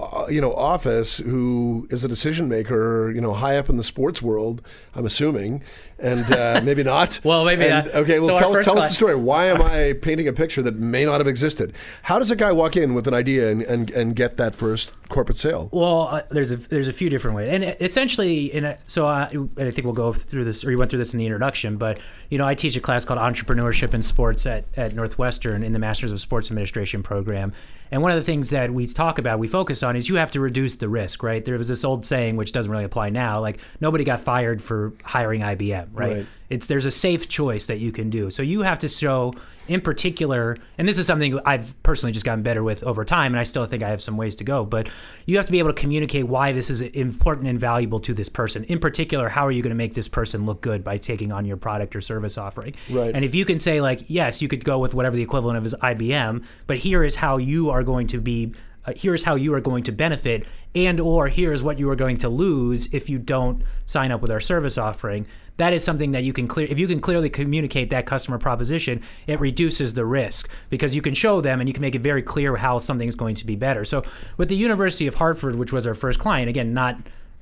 [0.00, 3.84] uh, you know, office who is a decision maker, you know, high up in the
[3.84, 4.62] sports world,
[4.94, 5.62] I'm assuming,
[6.00, 7.20] and uh, maybe not.
[7.24, 7.94] well, maybe and, not.
[7.94, 9.14] Okay, well, so tell, tell us the story.
[9.14, 11.74] Why am I painting a picture that may not have existed?
[12.02, 14.92] How does a guy walk in with an idea and, and, and get that first
[15.08, 15.68] corporate sale?
[15.72, 19.24] Well, uh, there's a there's a few different ways, and essentially, in a, so I,
[19.58, 21.98] I think we'll go through this, or you went through this in the introduction, but
[22.30, 25.78] you know, I teach a class called Entrepreneurship in Sports at at Northwestern in the
[25.78, 27.52] Masters of Sports Administration program,
[27.90, 30.30] and one of the things that we talk about, we focus on, is you have
[30.32, 31.44] to reduce the risk, right?
[31.44, 34.92] There was this old saying, which doesn't really apply now, like nobody got fired for
[35.02, 36.16] hiring IBM, right?
[36.18, 36.26] right.
[36.48, 38.30] It's there's a safe choice that you can do.
[38.30, 39.34] So you have to show,
[39.68, 43.40] in particular, and this is something I've personally just gotten better with over time, and
[43.40, 44.64] I still think I have some ways to go.
[44.64, 44.88] But
[45.26, 48.28] you have to be able to communicate why this is important and valuable to this
[48.28, 48.64] person.
[48.64, 51.44] In particular, how are you going to make this person look good by taking on
[51.44, 52.74] your product or service offering?
[52.90, 53.14] Right.
[53.14, 55.66] And if you can say like, yes, you could go with whatever the equivalent of
[55.66, 58.52] is IBM, but here is how you are going to be
[58.96, 62.28] here's how you are going to benefit and or here's what you are going to
[62.28, 65.26] lose if you don't sign up with our service offering
[65.56, 69.02] that is something that you can clear if you can clearly communicate that customer proposition
[69.26, 72.22] it reduces the risk because you can show them and you can make it very
[72.22, 74.02] clear how something is going to be better so
[74.36, 76.96] with the university of hartford which was our first client again not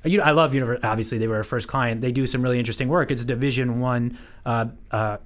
[0.05, 0.87] I love University.
[0.87, 1.99] Obviously, they were our first client.
[1.99, 3.11] They do some really interesting work.
[3.11, 5.17] It's a Division One uh, uh,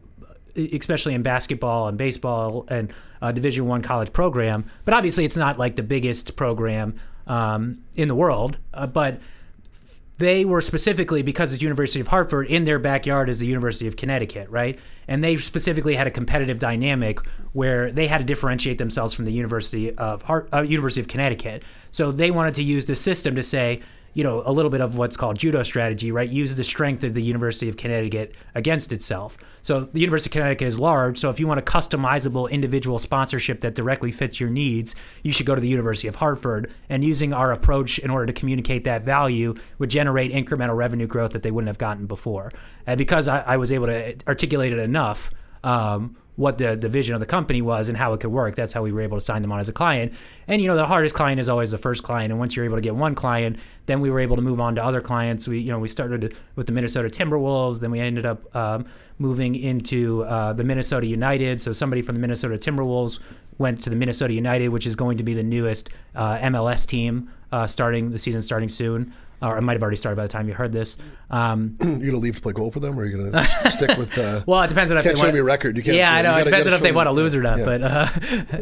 [0.55, 4.65] especially in basketball and baseball and uh, Division One college program.
[4.85, 6.95] But obviously, it's not like the biggest program
[7.27, 8.57] um, in the world.
[8.73, 9.19] Uh, but
[10.17, 13.97] they were specifically because it's University of Hartford in their backyard is the University of
[13.97, 14.79] Connecticut, right?
[15.07, 17.19] And they specifically had a competitive dynamic
[17.53, 21.63] where they had to differentiate themselves from the University of Hart, uh, University of Connecticut.
[21.91, 23.81] So they wanted to use the system to say,
[24.13, 26.29] you know, a little bit of what's called judo strategy, right?
[26.29, 29.37] Use the strength of the University of Connecticut against itself.
[29.63, 31.17] So the University of Connecticut is large.
[31.17, 35.45] So if you want a customizable individual sponsorship that directly fits your needs, you should
[35.45, 36.71] go to the University of Hartford.
[36.89, 41.31] And using our approach in order to communicate that value would generate incremental revenue growth
[41.31, 42.51] that they wouldn't have gotten before.
[42.85, 45.31] And because I, I was able to articulate it enough,
[45.63, 48.55] um, what the, the vision of the company was and how it could work.
[48.55, 50.13] That's how we were able to sign them on as a client.
[50.47, 52.31] And you know, the hardest client is always the first client.
[52.31, 54.75] And once you're able to get one client, then we were able to move on
[54.75, 55.47] to other clients.
[55.47, 58.85] We you know we started with the Minnesota Timberwolves, then we ended up um,
[59.19, 61.61] moving into uh, the Minnesota United.
[61.61, 63.19] So somebody from the Minnesota Timberwolves
[63.59, 67.29] went to the Minnesota United, which is going to be the newest uh, MLS team
[67.51, 69.13] uh, starting the season starting soon
[69.43, 70.97] or it might have already started by the time you heard this.
[71.29, 74.17] Um, you gonna leave to play golf for them, or are you gonna stick with?
[74.17, 75.77] Uh, well, it depends on if can't they show want, me a record.
[75.77, 75.97] You can't.
[75.97, 76.37] Yeah, I know.
[76.37, 77.65] It depends on if they want to lose or not, yeah.
[77.65, 78.09] but uh,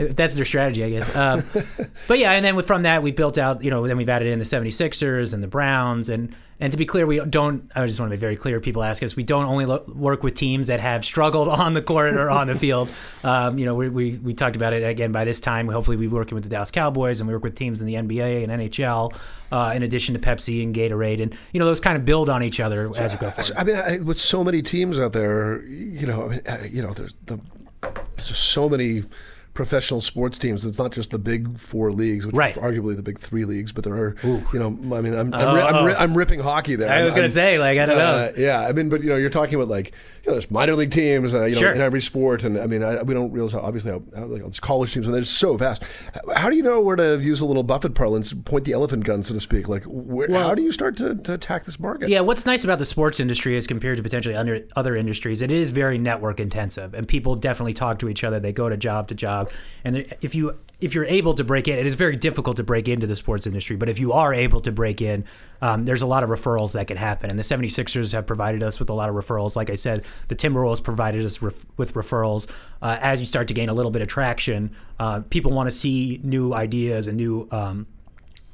[0.13, 1.15] that's their strategy, I guess.
[1.15, 1.43] Um,
[2.07, 3.63] but yeah, and then from that we built out.
[3.63, 6.85] You know, then we've added in the 76ers and the Browns, and and to be
[6.85, 7.71] clear, we don't.
[7.75, 8.59] I just want to be very clear.
[8.59, 11.81] People ask us, we don't only lo- work with teams that have struggled on the
[11.81, 12.87] court or on the field.
[13.23, 15.11] Um, you know, we, we we talked about it again.
[15.11, 17.81] By this time, hopefully, we're working with the Dallas Cowboys, and we work with teams
[17.81, 19.11] in the NBA and NHL
[19.51, 22.43] uh, in addition to Pepsi and Gatorade, and you know those kind of build on
[22.43, 23.53] each other so, as you go forward.
[23.57, 26.93] I mean, I, with so many teams out there, you know, I mean, you know,
[26.93, 27.39] there's the
[27.81, 29.01] there's just so many
[29.53, 30.65] professional sports teams.
[30.65, 32.55] It's not just the big four leagues, which right.
[32.57, 34.45] are arguably the big three leagues, but there are, Ooh.
[34.53, 36.89] you know, I mean, I'm, I'm, oh, I'm, ri- I'm, ripping hockey there.
[36.89, 38.31] I was going to say, like, I don't uh, know.
[38.37, 40.91] Yeah, I mean, but, you know, you're talking about, like, you know, there's minor league
[40.91, 42.43] teams, uh, you know, in every sport.
[42.43, 45.05] And, I mean, I, we don't realize how, obviously, how, how like, these college teams,
[45.05, 45.83] and they're so fast.
[46.35, 49.23] How do you know where to use a little Buffett parlance, point the elephant gun,
[49.23, 49.67] so to speak?
[49.67, 52.09] Like, where, well, how do you start to, to attack this market?
[52.09, 55.51] Yeah, what's nice about the sports industry as compared to potentially under, other industries, it
[55.51, 58.39] is very network intensive, and people definitely talk to each other.
[58.39, 59.40] They go to job to job.
[59.83, 62.87] And if you if you're able to break in, it is very difficult to break
[62.87, 63.75] into the sports industry.
[63.75, 65.23] But if you are able to break in,
[65.61, 67.29] um, there's a lot of referrals that can happen.
[67.29, 69.55] And the 76ers have provided us with a lot of referrals.
[69.55, 72.49] Like I said, the Timberwolves provided us ref- with referrals.
[72.81, 75.71] Uh, as you start to gain a little bit of traction, uh, people want to
[75.71, 77.47] see new ideas and new.
[77.51, 77.85] Um,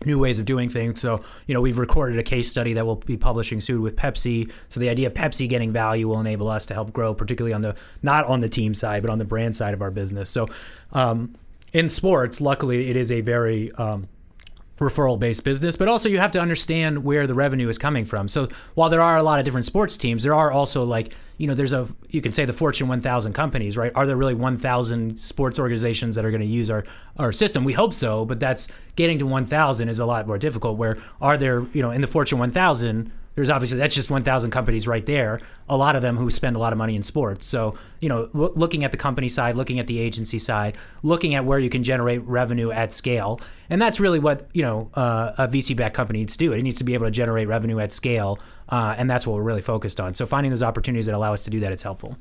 [0.06, 1.02] new ways of doing things.
[1.02, 4.52] So, you know, we've recorded a case study that we'll be publishing soon with Pepsi.
[4.70, 7.62] So the idea of Pepsi getting value will enable us to help grow, particularly on
[7.62, 10.30] the not on the team side, but on the brand side of our business.
[10.30, 10.48] So,
[10.94, 11.36] um,
[11.74, 14.08] in sports, luckily, it is a very um,
[14.80, 18.28] referral based business, but also you have to understand where the revenue is coming from.
[18.28, 21.48] So while there are a lot of different sports teams, there are also like, you
[21.48, 23.92] know, there's a, you can say the Fortune 1000 companies, right?
[23.96, 26.84] Are there really 1000 sports organizations that are going to use our,
[27.18, 27.64] our system?
[27.64, 30.78] We hope so, but that's getting to 1000 is a lot more difficult.
[30.78, 34.88] Where are there, you know, in the Fortune 1000, there's obviously that's just 1000 companies
[34.88, 37.78] right there a lot of them who spend a lot of money in sports so
[38.02, 41.46] you know w- looking at the company side looking at the agency side looking at
[41.46, 45.48] where you can generate revenue at scale and that's really what you know uh, a
[45.48, 47.94] vc backed company needs to do it needs to be able to generate revenue at
[47.94, 51.32] scale uh, and that's what we're really focused on so finding those opportunities that allow
[51.32, 52.18] us to do that is helpful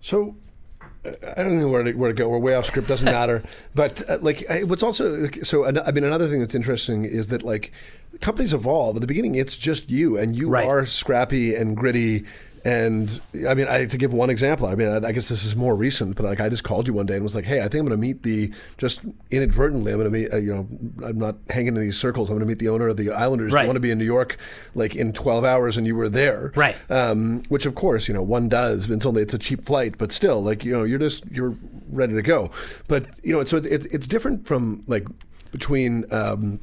[0.00, 0.36] so
[1.02, 2.28] I don't know where to, where to go.
[2.28, 2.86] We're way off script.
[2.86, 3.42] Doesn't matter.
[3.74, 5.64] But uh, like, I, what's also so?
[5.66, 7.72] I mean, another thing that's interesting is that like
[8.20, 8.96] companies evolve.
[8.96, 10.66] At the beginning, it's just you, and you Right.
[10.66, 12.24] are scrappy and gritty.
[12.62, 15.56] And I mean, I, to give one example, I mean, I, I guess this is
[15.56, 17.68] more recent, but like, I just called you one day and was like, "Hey, I
[17.68, 19.92] think I'm going to meet the just inadvertently.
[19.92, 20.68] I'm going to meet, uh, you know,
[21.06, 22.28] I'm not hanging in these circles.
[22.28, 23.54] I'm going to meet the owner of the Islanders.
[23.54, 23.62] Right.
[23.64, 24.36] I want to be in New York,
[24.74, 26.76] like in 12 hours, and you were there, Right.
[26.90, 28.90] um, which of course you know one does.
[28.90, 31.54] It's only it's a cheap flight, but still, like you know, you're just you're
[31.88, 32.50] ready to go.
[32.88, 35.06] But you know, so it, it, it's different from like
[35.50, 36.60] between um,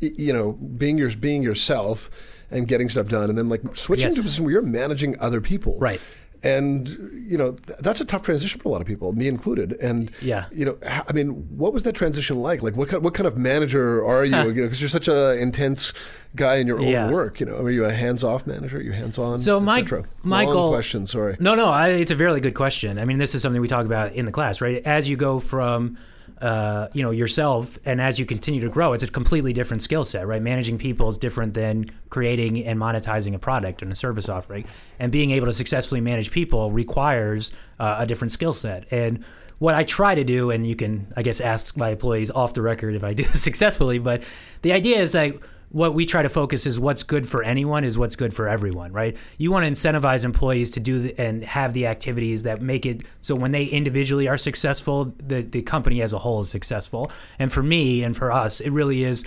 [0.00, 2.10] you know being your being yourself
[2.50, 4.14] and getting stuff done, and then like switching Yes.
[4.16, 6.00] to a position where you're managing other people, Right.
[6.42, 6.88] And
[7.28, 9.72] you know that's a tough transition for a lot of people, me included.
[9.74, 10.46] And Yeah.
[10.50, 12.62] you know, I mean, what was that transition like?
[12.62, 14.34] Like, what kind, what kind of manager are you?
[14.46, 15.92] you know, because you're such a intense
[16.34, 17.10] guy in your own Yeah.
[17.10, 17.40] work.
[17.40, 18.78] You know, are you a hands-off manager?
[18.78, 19.38] Are you hands-on?
[19.38, 19.84] So et my-
[20.22, 21.04] my goal- question.
[21.04, 21.36] Sorry.
[21.40, 22.98] No, no, I, it's a very good question.
[22.98, 24.80] I mean, this is something we talk about in the class, right?
[24.86, 25.98] As you go from,
[26.40, 30.04] uh, you know, yourself, and as you continue to grow, it's a completely different skill
[30.04, 30.40] set, right?
[30.40, 34.64] Managing people is different than creating and monetizing a product and a service offering,
[34.98, 38.86] and being able to successfully manage people requires uh, a different skill set.
[38.90, 39.24] And
[39.58, 42.62] what I try to do, and you can, I guess, ask my employees off the
[42.62, 44.22] record if I do this successfully, but
[44.62, 45.34] the idea is that
[45.70, 48.92] what we try to focus is what's good for anyone is what's good for everyone,
[48.92, 49.16] right?
[49.38, 53.02] You want to incentivize employees to do the, and have the activities that make it
[53.20, 57.12] so when they individually are successful, the, the company as a whole is successful.
[57.38, 59.24] And for me and for us, it really is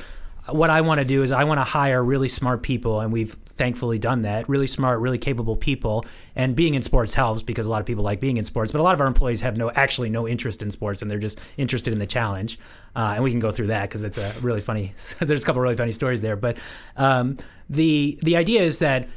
[0.49, 3.33] what I want to do is I want to hire really smart people, and we've
[3.45, 4.49] thankfully done that.
[4.49, 8.03] Really smart, really capable people, and being in sports helps because a lot of people
[8.03, 8.71] like being in sports.
[8.71, 11.19] But a lot of our employees have no, actually, no interest in sports, and they're
[11.19, 12.59] just interested in the challenge.
[12.95, 14.93] Uh, and we can go through that because it's a really funny.
[15.19, 16.57] there's a couple really funny stories there, but
[16.97, 17.37] um,
[17.69, 19.07] the the idea is that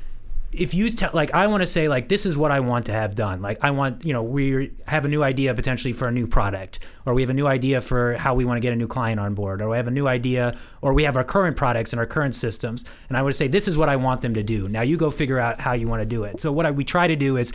[0.52, 2.92] if you tell like I want to say like this is what I want to
[2.92, 3.42] have done.
[3.42, 6.78] Like I want you know we have a new idea potentially for a new product,
[7.04, 9.20] or we have a new idea for how we want to get a new client
[9.20, 12.00] on board, or we have a new idea, or we have our current products and
[12.00, 14.68] our current systems, and I would say this is what I want them to do.
[14.68, 16.40] Now you go figure out how you want to do it.
[16.40, 17.52] So what I, we try to do is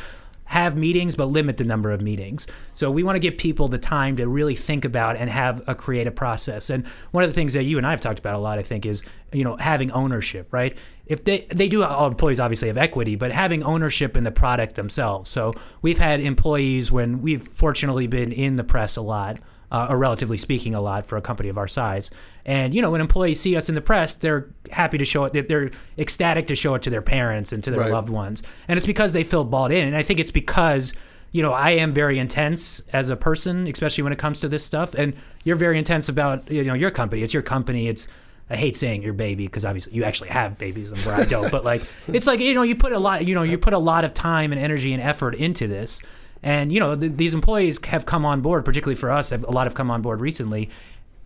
[0.51, 2.45] have meetings but limit the number of meetings.
[2.73, 5.73] So we want to give people the time to really think about and have a
[5.73, 6.69] creative process.
[6.69, 8.63] And one of the things that you and i have talked about a lot i
[8.63, 10.75] think is you know having ownership right?
[11.05, 14.75] If they they do all employees obviously have equity but having ownership in the product
[14.75, 15.31] themselves.
[15.31, 19.39] So we've had employees when we've fortunately been in the press a lot
[19.71, 22.11] uh, or relatively speaking, a lot for a company of our size.
[22.45, 25.47] And you know, when employees see us in the press, they're happy to show it.
[25.47, 27.91] They're ecstatic to show it to their parents and to their Right.
[27.91, 28.41] loved ones.
[28.67, 29.85] And it's because they feel bought in.
[29.87, 30.93] And I think it's because
[31.33, 34.65] you know I am very intense as a person, especially when it comes to this
[34.65, 34.93] stuff.
[34.95, 37.21] And you're very intense about you know your company.
[37.23, 37.87] It's your company.
[37.87, 38.07] It's
[38.49, 41.51] I hate saying your baby because obviously you actually have babies and where I don't.
[41.51, 43.77] but like it's like you know you put a lot you know you put a
[43.79, 46.01] lot of time and energy and effort into this.
[46.43, 49.29] And you know th- these employees have come on board, particularly for us.
[49.29, 50.69] have- A lot have come on board recently,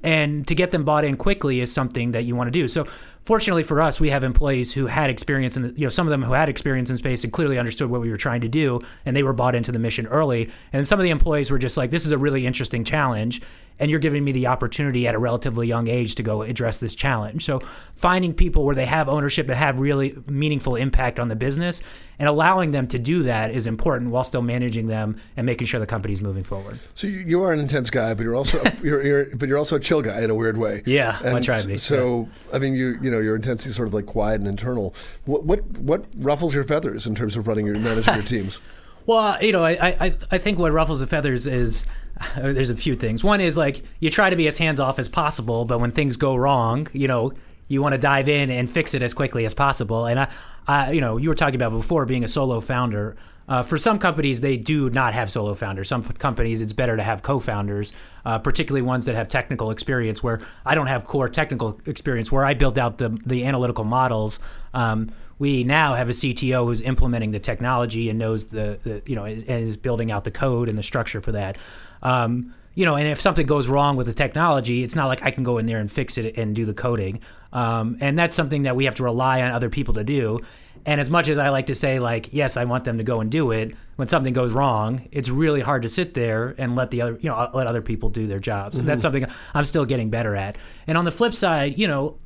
[0.06, 2.68] and to get them bought in quickly is something that you want to do.
[2.68, 2.86] So,
[3.26, 6.12] fortunately for us, we have employees who had experience in, the, you know, some of
[6.12, 8.80] them who had experience in space and clearly understood what we were trying to do,
[9.06, 10.50] and they were bought into the mission early.
[10.72, 13.42] And some of the employees were just like, "This is a really interesting challenge."
[13.78, 16.96] And you're giving me the opportunity at a relatively young age to go address this
[16.96, 17.44] challenge.
[17.44, 17.60] So,
[17.96, 21.82] finding people where they have ownership and have really meaningful impact on the business
[22.20, 25.80] and allowing them to do that is important while still managing them and making sure
[25.80, 26.80] the company's moving forward.
[26.94, 29.76] So you, you are an intense guy, but you're also you're, you're but you're also
[29.76, 30.84] a chill guy in a weird way.
[30.86, 33.88] Yeah, I try to be, So I mean, you you know, your intensity is sort
[33.88, 34.94] of like quiet and internal.
[35.26, 38.60] What what what ruffles your feathers in terms of running your managing your teams?
[39.06, 41.86] Well, you know, I, I, I think what ruffles the feathers is
[42.38, 43.24] there's a few things.
[43.24, 46.18] One is like you try to be as hands off as possible, but when things
[46.18, 47.34] go wrong, you know,
[47.68, 50.06] you want to dive in and fix it as quickly as possible.
[50.06, 50.32] And I,
[50.68, 53.16] I, you know, you were talking about before being a solo founder.
[53.48, 55.88] Uh, for some companies, they do not have solo founders.
[55.88, 57.94] Some companies, it's better to have co-founders,
[58.26, 60.24] uh, particularly ones that have technical experience.
[60.24, 64.40] Where I don't have core technical experience, where I built out the the analytical models.
[64.74, 69.16] Um, we now have a CTO who's implementing the technology and knows the, the you
[69.16, 71.58] know and is building out the code and the structure for that.
[72.02, 75.32] Um, you know, and if something goes wrong with the technology, it's not like I
[75.32, 77.22] can go in there and fix it and do the coding.
[77.54, 80.42] Um, and that's something that we have to rely on other people to do.
[80.86, 83.20] And as much as I like to say, like, yes, I want them to go
[83.20, 86.92] and do it, when something goes wrong, it's really hard to sit there and let
[86.92, 88.78] the other, you know, let other people do their jobs.
[88.78, 89.24] And that's mm-hmm.
[89.24, 90.58] something I'm still getting better at.
[90.86, 92.18] And on the flip side, you know,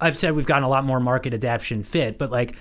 [0.00, 2.56] I've said we've gotten a lot more market adaptation fit, but like,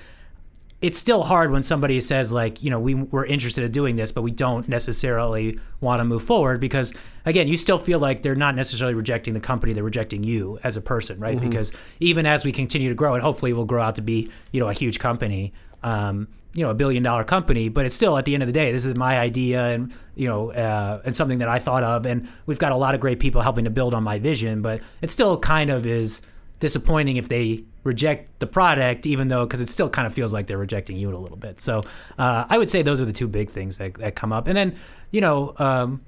[0.82, 4.12] it's still hard when somebody says like you know we we're interested in doing this
[4.12, 6.94] but we don't necessarily want to move forward because
[7.26, 10.78] again you still feel like they're not necessarily rejecting the company they're rejecting you as
[10.78, 11.40] a person right?
[11.40, 14.60] Because even as we continue to grow and hopefully we'll grow out to be you
[14.60, 15.54] know a huge company
[15.84, 18.54] um, you know a billion dollar company but it's still at the end of the
[18.54, 22.06] day this is my idea and you know uh, and something that i thought of
[22.06, 24.82] and we've got a lot of great people helping to build on my vision but
[25.02, 26.22] it still kind of is
[26.60, 30.46] disappointing if they reject the product, even though because it still kind of feels like
[30.46, 31.60] they're rejecting you a little bit.
[31.60, 31.84] So
[32.20, 34.56] uh, I would say those are the two big things that, that come up, and
[34.56, 34.76] then
[35.12, 35.54] you know.
[35.58, 36.02] Um,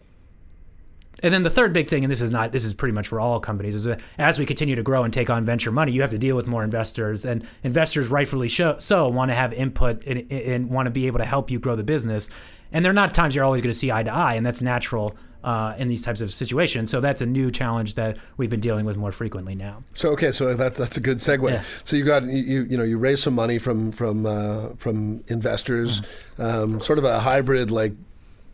[1.22, 3.20] and then the third big thing, and this is not this is pretty much for
[3.20, 6.02] all companies, is that as we continue to grow and take on venture money, you
[6.02, 10.02] have to deal with more investors, and investors rightfully show, so want to have input
[10.06, 12.30] and, and want to be able to help you grow the business.
[12.72, 14.62] And there are not times you're always going to see eye to eye, and that's
[14.62, 16.92] natural uh, in these types of situations.
[16.92, 19.84] So that's a new challenge that we've been dealing with more frequently now.
[19.94, 21.50] So okay, so that that's a good segue.
[21.50, 21.64] Yeah.
[21.86, 26.02] So you got you you know you raised some money from from uh, from investors,
[26.38, 26.74] Mm-hmm.
[26.74, 27.94] um, sort of a hybrid like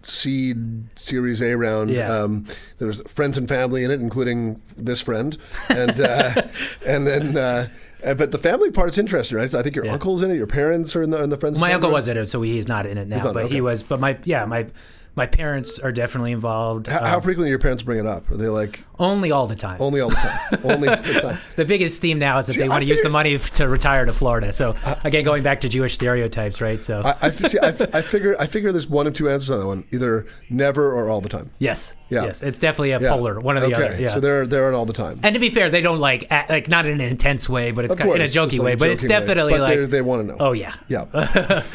[0.01, 1.89] seed Series A round.
[1.89, 2.11] Yeah.
[2.11, 2.45] Um,
[2.77, 5.37] there was friends and family in it, including this friend,
[5.69, 6.41] and uh,
[6.85, 7.37] and then.
[7.37, 7.67] Uh,
[8.13, 9.49] but the family part's interesting, right?
[9.49, 9.93] So I think your Yeah.
[9.93, 11.59] uncle's in it, your parents are in the in the friends.
[11.59, 13.55] My uncle was in it, so he's not in it now, not- but okay.
[13.55, 13.81] he was.
[13.81, 14.67] But my yeah my
[15.15, 16.87] my parents are definitely involved.
[16.87, 18.29] How, how um, frequently your parents bring it up?
[18.29, 19.77] Are they like only all the time.
[19.79, 20.59] only all the time?
[20.63, 21.37] only the time.
[21.55, 23.67] the biggest theme now is that See, they I want to use the money to
[23.67, 24.51] retire to Florida.
[24.51, 26.83] So again, going back to Jewish stereotypes, right?
[26.83, 29.59] So I, I, see, I, I figure I figure there's one of two answers on
[29.59, 31.51] that one: either never or all the time.
[31.59, 32.25] yes, Yeah.
[32.25, 33.09] yes, it's definitely a Yeah.
[33.11, 33.75] polar, one or the okay.
[33.75, 33.97] other.
[34.01, 34.09] Yeah.
[34.09, 35.19] So they're they're on all the time.
[35.23, 37.85] and to be fair, they don't like act, like not in an intense way, but
[37.85, 38.73] it's Of kind in a course, jokey like way.
[38.73, 40.37] a But it's joking definitely But like they- they wanna know.
[40.39, 41.05] Oh yeah, yeah.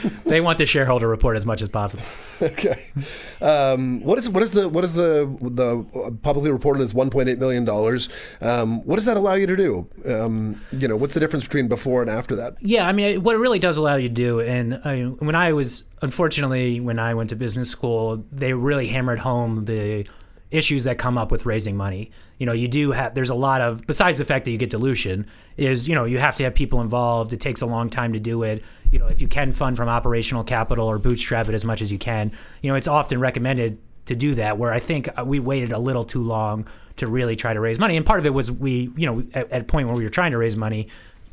[0.27, 2.05] they want the shareholder report as much as possible.
[2.43, 2.87] okay.
[3.41, 7.65] Um, what is what is the what is the the publicly reported as 1.8 million
[7.65, 8.09] dollars?
[8.41, 9.89] Um, what does that allow you to do?
[10.07, 12.57] Um, you know, what's the difference between before and after that?
[12.61, 15.53] Yeah, I mean, what it really does allow you to do, and I, when I
[15.53, 20.07] was, unfortunately, when I went to business school, they really hammered home the
[20.51, 22.11] issues that come up with raising money.
[22.41, 24.71] You know, you do have, there's a lot of, besides the fact that you get
[24.71, 25.27] dilution,
[25.59, 27.35] is, you know, you have to have people involved.
[27.35, 28.65] It takes a long time to do it.
[28.91, 31.93] You know, if you can fund from operational capital or bootstrap it as much as
[31.93, 32.33] you can,
[32.63, 36.03] you know, it's often recommended to do that where I think we waited a little
[36.03, 36.67] too long
[36.97, 37.97] to really try to raise money.
[37.97, 40.11] And part of it was we, you know, at, at a point where we were
[40.11, 40.89] trying to raise money,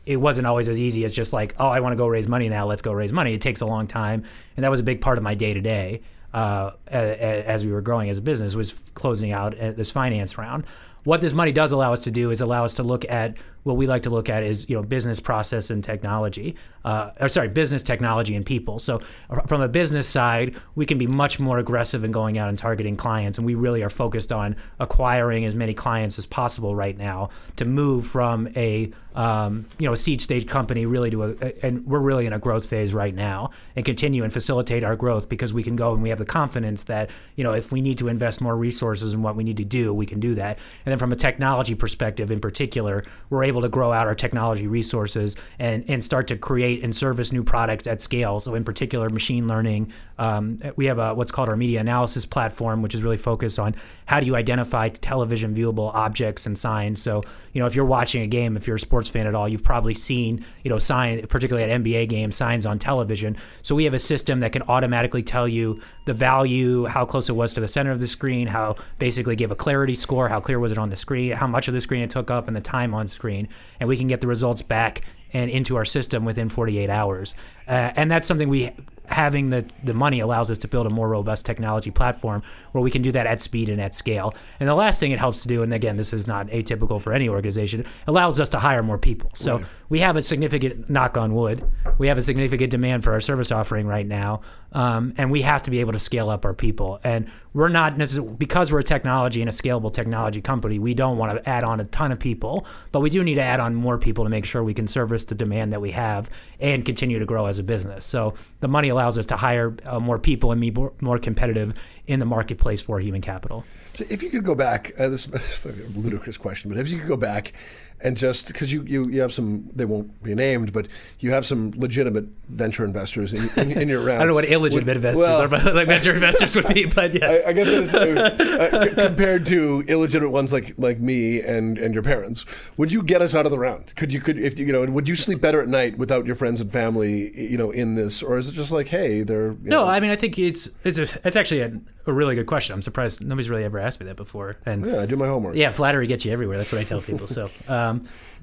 [0.06, 2.50] it wasn't always as easy as just like, oh, I want to go raise money
[2.50, 2.66] now.
[2.68, 3.34] Let's go raise money.
[3.34, 4.24] It takes a long time,
[4.56, 6.02] and that was a big part of my day to day
[6.34, 10.66] as we were growing as a business was closing out uh, this finance round.
[11.08, 13.38] What this money does allow us to do is allow us to look at
[13.68, 16.56] what we like to look at is you know business process and technology,
[16.86, 18.80] uh, or sorry, business technology and people.
[18.80, 22.48] So uh, from a business side, we can be much more aggressive in going out
[22.48, 26.76] and targeting clients, and we really are focused on acquiring as many clients as possible
[26.76, 31.24] right now to move from a um, you know a seed stage company really to
[31.24, 34.96] a and we're really in a growth phase right now and continue and facilitate our
[34.96, 37.82] growth because we can go and we have the confidence that you know if we
[37.82, 40.60] need to invest more resources in what we need to do we can do that
[40.86, 44.68] and then from a technology perspective in particular we're able to grow out our technology
[44.68, 48.40] resources and and start to create and service new products at scale.
[48.40, 52.82] So in particular machine learning um, we have a what's called our media analysis platform
[52.82, 57.02] which is really focused on how do you identify television viewable objects and signs.
[57.02, 59.48] So you know if you're watching a game if you're a sports fan at all
[59.48, 63.38] you've probably seen you know sign particularly at nba games signs on television.
[63.62, 67.34] So we have a system that can automatically tell you the value how close it
[67.34, 70.60] was to the center of the screen how basically give a clarity score how clear
[70.60, 72.62] was it on the screen how much of the screen it took up and the
[72.62, 73.48] time on screen.
[73.80, 75.02] And we can get the results back
[75.34, 77.36] and into our system within 48 hours
[77.68, 78.72] uh, and that's something we
[79.08, 82.92] having the, the money allows us to build a more robust technology platform where we
[82.92, 84.34] can do that at speed and at scale.
[84.60, 87.14] And the last thing it helps to do, and again, this is not atypical for
[87.14, 89.32] any organization, allows us to hire more people.
[89.34, 91.64] So we have a significant knock on wood.
[91.98, 94.42] We have a significant demand for our service offering right now,
[94.74, 97.00] um, and we have to be able to scale up our people.
[97.04, 100.78] And we're not necessarily because we're a technology and a scalable technology company.
[100.78, 103.42] We don't want to add on a ton of people, but we do need to
[103.42, 106.30] add on more people to make sure we can service the demand that we have
[106.60, 108.06] and continue to grow as a business.
[108.06, 111.74] So the money allows us to hire uh, more people and be more, more competitive
[112.06, 113.66] in the marketplace for human capital.
[113.96, 117.00] So if you could go back, uh, this is a ludicrous question, but if you
[117.00, 117.54] could go back
[118.02, 120.88] and just because you, you, you have some, they won't be named, but
[121.20, 124.18] you have some legitimate venture investors in, in, in your round.
[124.18, 126.86] I don't know what illegitimate Would- investors well, are, but like venture investors would be.
[126.86, 131.42] But yes, I, I guess it's, uh, uh, compared to illegitimate ones like like me
[131.42, 132.46] and, and your parents,
[132.78, 133.96] would you get us out of the round?
[133.96, 136.36] Could you could if you, you know would you sleep better at night without your
[136.36, 139.84] friends and family you know in this, or is it just like hey they're No,
[139.84, 141.72] know, I mean I think it's it's a, it's actually a,
[142.06, 142.74] a really good question.
[142.76, 144.58] I'm surprised nobody's really ever asked me that before.
[144.66, 145.56] And yeah I do my homework.
[145.56, 146.58] yeah, flattery gets you everywhere.
[146.58, 147.28] That's what I tell people.
[147.28, 147.87] So, um,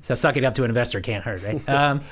[0.03, 1.69] so sucking up to an investor can't hurt, right?
[1.69, 2.03] Um,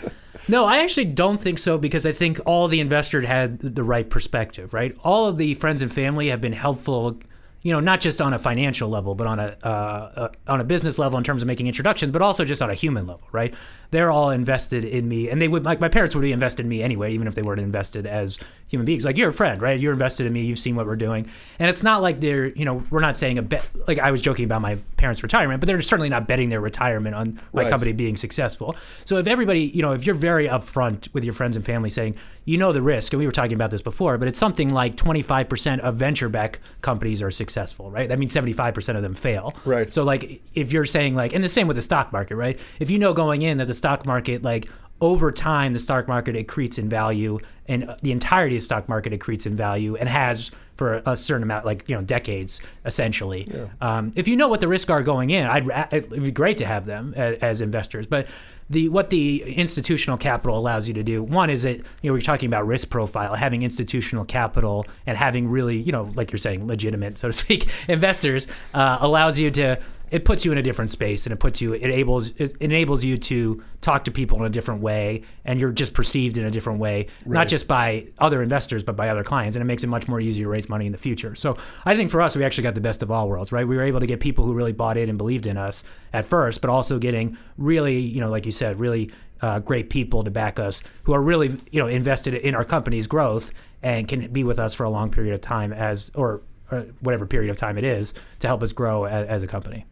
[0.48, 4.08] no, I actually don't think so because I think all the investors had the right
[4.08, 4.96] perspective, right?
[5.04, 7.18] All of the friends and family have been helpful.
[7.64, 10.64] You know, not just on a financial level, but on a uh, uh, on a
[10.64, 13.54] business level in terms of making introductions, but also just on a human level, right?
[13.92, 16.68] They're all invested in me, and they would like my parents would be invested in
[16.68, 19.04] me anyway, even if they weren't invested as human beings.
[19.04, 19.78] Like you're a friend, right?
[19.78, 20.42] You're invested in me.
[20.42, 21.28] You've seen what we're doing,
[21.60, 23.68] and it's not like they're, you know, we're not saying a bet.
[23.86, 27.14] Like I was joking about my parents' retirement, but they're certainly not betting their retirement
[27.14, 27.70] on my Right.
[27.70, 28.74] company being successful.
[29.04, 32.16] So if everybody, you know, if you're very upfront with your friends and family saying,
[32.44, 34.96] you know, the risk, and we were talking about this before, but it's something like
[34.96, 37.51] 25% of venture back companies are successful,
[37.90, 38.08] right?
[38.08, 39.54] That means 75% of them fail.
[39.64, 39.92] Right.
[39.92, 42.58] So like if you're saying like, and the same with the stock market, right?
[42.78, 44.68] If you know going in that the stock market, like
[45.00, 49.12] over time, the stock market accretes in value and the entirety of the stock market
[49.12, 53.46] accretes in value and has for a certain amount, like, you know, decades, essentially.
[53.80, 56.66] Um, if you know what the risks are going in, I'd, it'd be great to
[56.66, 58.06] have them as, as investors.
[58.06, 58.26] But
[58.70, 62.20] the what the institutional capital allows you to do, one is that, you know, we're
[62.20, 66.66] talking about risk profile, having institutional capital and having really, you know, like you're saying,
[66.66, 69.78] legitimate, so to speak, investors uh, allows you to
[70.12, 73.02] it puts you in a different space and it puts you it enables it enables
[73.02, 76.50] you to talk to people in a different way and you're just perceived in a
[76.50, 79.56] different way not just by other investors but by other clients.
[79.56, 81.34] And it makes it much more easy to raise money in the future.
[81.34, 83.66] So i think for us we actually got the best of all worlds right?
[83.66, 85.82] We were able to get people who really bought in and believed in us
[86.12, 89.10] at first but also getting really you know like you said really
[89.40, 93.06] uh, great people to back us who are really you know invested in our company's
[93.06, 93.50] growth
[93.82, 97.26] and can be with us for a long period of time as or, or whatever
[97.26, 99.84] period of time it is to help us grow as a company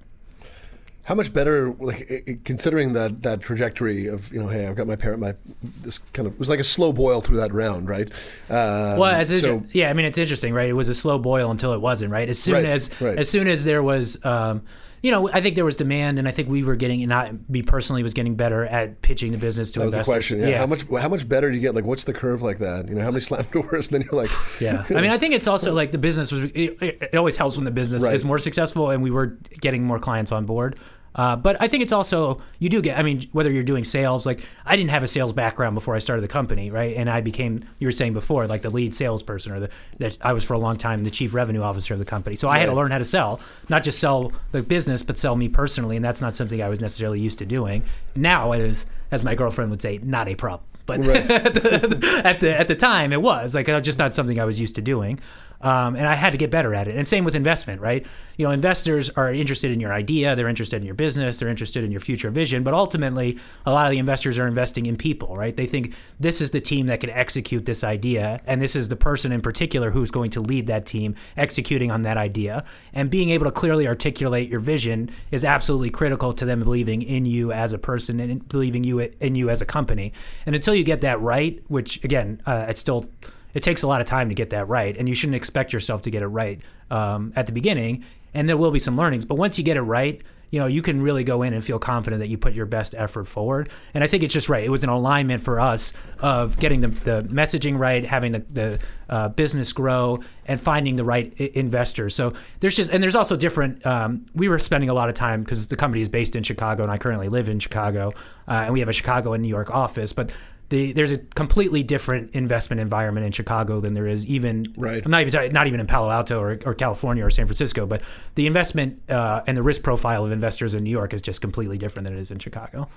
[1.10, 4.94] How much better, like considering that that trajectory of you know, hey, I've got my
[4.94, 5.34] parent, my
[5.82, 8.08] this kind of it was like a slow boil through that round, right?
[8.48, 10.68] Um, Well, it's so yeah, I mean it's interesting, right?
[10.68, 12.28] It was a slow boil until it wasn't, right?
[12.28, 13.18] As soon Right, as right.
[13.18, 14.62] as soon as there was, um,
[15.02, 17.32] you know, I think there was demand, and I think we were getting, and I,
[17.48, 20.12] me personally, was getting better at pitching the business to that was the investors.
[20.36, 20.40] question.
[20.48, 20.58] Yeah.
[20.58, 21.74] How much how much better do you get?
[21.74, 22.86] Like, what's the curve like that?
[22.88, 23.88] You know, how many slam doors?
[23.90, 24.30] And then you're like,
[24.60, 26.50] Yeah, I mean, I think it's also like the business was.
[26.54, 28.14] It, it always helps when the business Right.
[28.14, 30.78] is more successful, and we were getting more clients on board.
[31.14, 32.98] Uh, but I think it's also you do get.
[32.98, 35.98] I mean, whether you're doing sales, like I didn't have a sales background before I
[35.98, 36.96] started the company, right?
[36.96, 40.32] And I became, you were saying before, like the lead salesperson, or the that I
[40.32, 42.36] was for a long time the chief revenue officer of the company.
[42.36, 45.34] So I had to learn how to sell, not just sell the business, but sell
[45.34, 47.82] me personally, and that's not something I was necessarily used to doing.
[48.14, 50.66] Now it is, as my girlfriend would say, not a problem.
[50.86, 51.30] But Right.
[51.30, 54.74] at the at the time it was like uh, just not something I was used
[54.76, 55.20] to doing,
[55.60, 56.96] um, and I had to get better at it.
[56.96, 58.06] And same with investment, right?
[58.36, 61.84] You know, investors are interested in your idea, they're interested in your business, they're interested
[61.84, 65.36] in your future vision, but ultimately, a lot of the investors are investing in people,
[65.36, 65.56] right?
[65.56, 68.96] They think this is the team that can execute this idea, and this is the
[68.96, 73.30] person in particular who's going to lead that team executing on that idea, and being
[73.30, 77.72] able to clearly articulate your vision is absolutely critical to them believing in you as
[77.72, 80.12] a person and believing you in you as a company.
[80.46, 83.06] And until you get that right, which again, uh, it's still
[83.54, 86.02] it takes a lot of time to get that right, and you shouldn't expect yourself
[86.02, 88.04] to get it right um, at the beginning.
[88.32, 90.82] And there will be some learnings, but once you get it right, you know you
[90.82, 93.68] can really go in and feel confident that you put your best effort forward.
[93.94, 94.64] And I think it's just right.
[94.64, 98.78] It was an alignment for us of getting the, the messaging right, having the, the
[99.08, 102.14] uh, business grow, and finding the right I- investors.
[102.14, 103.84] So there's just and there's also different.
[103.86, 106.82] Um, we were spending a lot of time because the company is based in Chicago,
[106.82, 108.12] and I currently live in Chicago,
[108.48, 110.30] uh, and we have a Chicago and New York office, but
[110.70, 115.04] the, there's a completely different investment environment in Chicago than there is even Right.
[115.04, 117.86] I'm not even talking- not even in Palo Alto or, or California or San Francisco,
[117.86, 118.02] but
[118.36, 121.76] the investment uh, and the risk profile of investors in New York is just completely
[121.76, 122.88] different than it is in Chicago.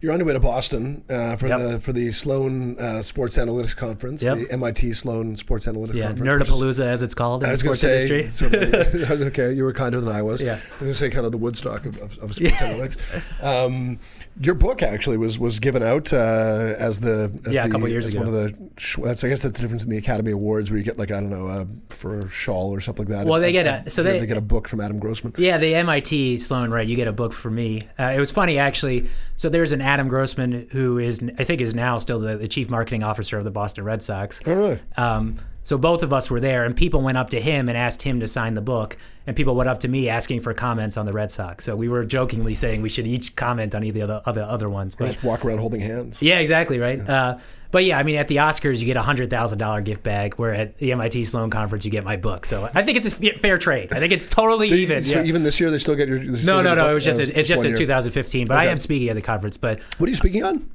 [0.00, 1.58] You're on your way to Boston uh, for Yep.
[1.58, 4.38] the for the Sloan uh, Sports Analytics Conference, Yep.
[4.38, 6.48] the MIT Sloan Sports Analytics Yeah, Conference.
[6.48, 8.48] Nerdapalooza as it's called in I the was going to sports say, industry.
[8.48, 8.54] sort
[8.94, 9.52] of, I was okay.
[9.52, 10.40] You were kinder than I was.
[10.40, 10.52] Yeah.
[10.52, 13.44] I was going to say kind of the Woodstock of, of, of sports analytics.
[13.44, 13.98] Um,
[14.40, 18.06] your book actually was was given out uh, as the as Yeah, a couple years
[18.06, 18.20] ago.
[18.20, 20.84] One of the that's I guess that's the difference in the Academy Awards where you
[20.84, 23.26] get like I don't know uh, for a shawl or something like that.
[23.26, 25.34] Well, they Uh, get a- so they- they get a book from Adam Grossman.
[25.38, 26.86] Yeah, the MIT Sloan, right?
[26.86, 27.80] You get a book for me.
[27.98, 29.08] Uh, it was funny actually.
[29.34, 32.68] So there's an Adam Grossman, who is I think is now still the, the chief
[32.68, 34.38] marketing officer of the Boston Red Sox.
[34.44, 34.78] Oh, really?
[34.98, 38.02] Um, so both of us were there, and people went up to him and asked
[38.02, 41.06] him to sign the book, and people went up to me asking for comments on
[41.06, 41.64] the Red Sox.
[41.64, 44.68] So we were jokingly saying we should each comment on either of the other other
[44.68, 44.94] ones.
[44.94, 46.20] But Just walk around holding hands.
[46.20, 47.00] yeah, exactly right.
[47.00, 47.38] Uh,
[47.70, 50.34] but yeah, I mean, at the Oscars you get a hundred thousand dollar gift bag,
[50.34, 52.46] where at the MIT Sloan Conference you get my book.
[52.46, 53.92] So I think it's a fair trade.
[53.92, 55.04] I think it's totally even.
[55.04, 55.26] So yeah.
[55.26, 56.18] even this year, they still get your.
[56.18, 56.90] no, no, no.
[56.90, 58.46] It was just a, it's just in 2015.
[58.46, 59.56] But I am speaking at the conference.
[59.56, 60.68] But What are you speaking on?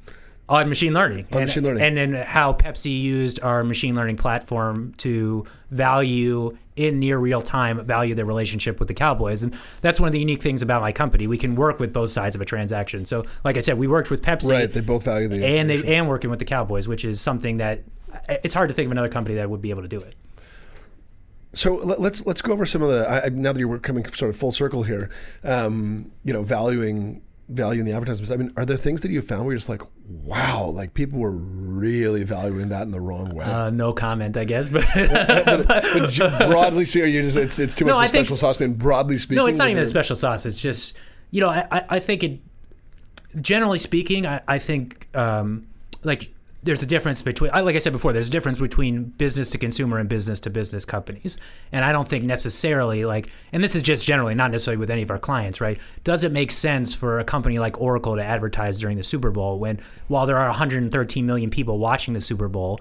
[0.48, 1.26] On machine learning.
[1.32, 1.82] On and, machine learning.
[1.82, 7.84] And then how Pepsi used our machine learning platform to value in near real time
[7.86, 9.42] value their relationship with the Cowboys.
[9.42, 11.26] And that's one of the unique things about my company.
[11.26, 13.06] We can work with both sides of a transaction.
[13.06, 15.82] So like I said, we worked with Pepsi Right, they both value the and they
[15.96, 17.82] and working with the Cowboys, which is something that
[18.28, 20.14] it's hard to think of another company that would be able to do it.
[21.52, 23.08] So let- let's let's go over some of the.
[23.08, 25.10] I, I- now that you're coming sort of full circle here,
[25.44, 28.30] um, you know, valuing valuing the advertisements.
[28.30, 31.18] I mean, are there things that you found where you're just like, wow, like people
[31.18, 33.44] were really valuing that in the wrong way?
[33.44, 34.68] Uh, no comment, I guess.
[34.72, 34.84] But
[35.66, 38.26] but j- broadly speaking, you just it's, it's too much No, of a I think-
[38.26, 38.60] special sauce.
[38.60, 40.46] I mean, broadly speaking, No, it's not even a special sauce.
[40.46, 40.94] It's just,
[41.30, 42.40] you know, I, I, I think it.
[43.40, 45.66] Generally speaking, I, I think um,
[46.04, 46.32] like
[46.64, 49.98] there's a difference between, like I said before, there's a difference between business to consumer
[49.98, 51.38] and business to business companies,
[51.72, 55.02] and I don't think necessarily like, and this is just generally not necessarily with any
[55.02, 55.78] of our clients, right?
[56.02, 59.58] Does it make sense for a company like Oracle to advertise during the Super Bowl
[59.58, 62.80] when, while there are 113 million people watching the Super Bowl?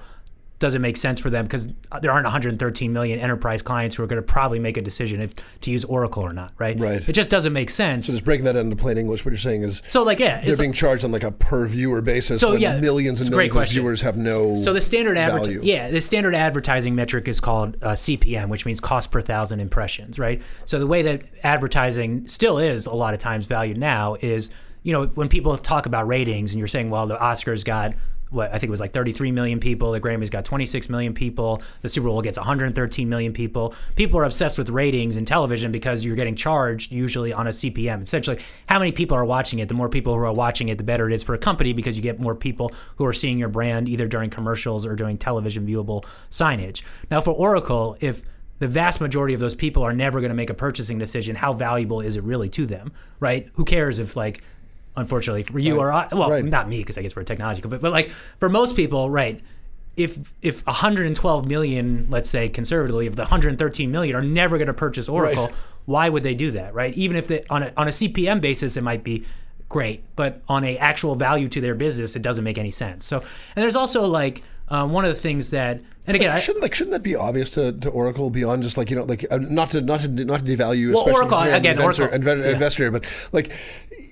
[0.59, 1.67] Does it make sense for them because
[2.01, 5.33] there aren't 113 million enterprise clients who are going to probably make a decision if
[5.61, 6.79] to use Oracle or not, right?
[6.79, 7.07] Right.
[7.07, 8.07] It just doesn't make sense.
[8.07, 10.55] So just breaking that into plain English, what you're saying is So like yeah, they're
[10.55, 12.39] being charged on like a per viewer basis.
[12.39, 14.55] so when yeah, millions and millions of viewers have no.
[14.55, 15.33] So the standard value.
[15.33, 19.59] advertising, yeah, the standard advertising metric is called uh, CPM, which means cost per thousand
[19.59, 20.41] impressions, right?
[20.65, 24.49] So the way that advertising still is a lot of times valued now is,
[24.83, 27.93] you know, when people talk about ratings and you're saying, well, the Oscars got
[28.33, 31.61] what I think it was like 33 million people, the Grammys got 26 million people,
[31.81, 33.73] the Super Bowl gets 113 million people.
[33.95, 38.01] People are obsessed with ratings in television because you're getting charged usually on a CPM.
[38.01, 39.67] Essentially, how many people are watching it?
[39.67, 41.95] The more people who are watching it, the better it is for a company because
[41.95, 45.65] you get more people who are seeing your brand either during commercials or during television
[45.65, 46.81] viewable signage.
[47.11, 48.23] Now, for Oracle, if
[48.59, 51.53] the vast majority of those people are never going to make a purchasing decision, how
[51.53, 53.49] valuable is it really to them, right?
[53.53, 54.41] Who cares if like
[54.95, 56.43] unfortunately for you or I, well, Right.
[56.45, 59.41] not me because I guess we're a technology company, but like for most people, right?
[59.95, 64.73] If if 112 million, let's say conservatively, if the 113 million are never going to
[64.73, 65.55] purchase Oracle, Right.
[65.85, 66.93] why would they do that, right?
[66.95, 69.23] Even if they, on a on a CPM basis, it might be
[69.69, 73.05] great, but on a actual value to their business, it doesn't make any sense.
[73.05, 76.61] So, and there's also like um, one of the things that, and again, I, shouldn't
[76.63, 79.37] like shouldn't that be obvious to, to Oracle beyond just like you know like uh,
[79.37, 82.03] not to not to not to devalue Well, especially Oracle, considering I'm an again, investor,
[82.03, 82.51] Oracle, inve- yeah.
[82.51, 83.53] investor but like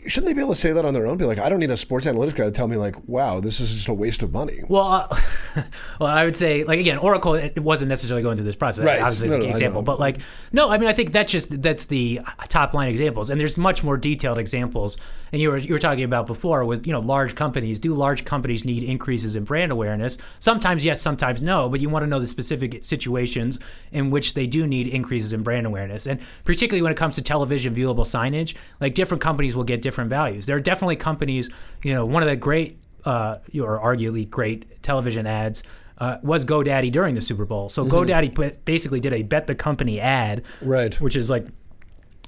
[0.07, 1.69] shouldn't they be able to say that on their own be like I don't need
[1.69, 4.31] a sports analytics guy to tell me like wow this is just a waste of
[4.31, 5.07] money Well, uh,
[5.99, 8.85] well, I would say, like again, Oracle it wasn't necessarily going through this process.
[8.85, 9.01] Right.
[9.01, 10.19] Obviously, it's No, an no, example, but like,
[10.53, 13.83] no, I mean, I think that's just that's the top line examples, and there's much
[13.83, 14.97] more detailed examples.
[15.33, 17.79] And you were you were talking about before with you know large companies.
[17.79, 20.17] Do large companies need increases in brand awareness?
[20.39, 21.67] Sometimes yes, sometimes no.
[21.69, 23.59] But you want to know the specific situations
[23.91, 27.21] in which they do need increases in brand awareness, and particularly when it comes to
[27.21, 30.45] television viewable signage, like different companies will get different values.
[30.45, 31.49] There are definitely companies.
[31.83, 35.63] You know, one of the great uh, or arguably great television ads
[35.97, 37.69] uh, was GoDaddy during the Super Bowl.
[37.69, 40.99] So GoDaddy put, basically did a bet the company ad, Right.
[40.99, 41.47] Which is like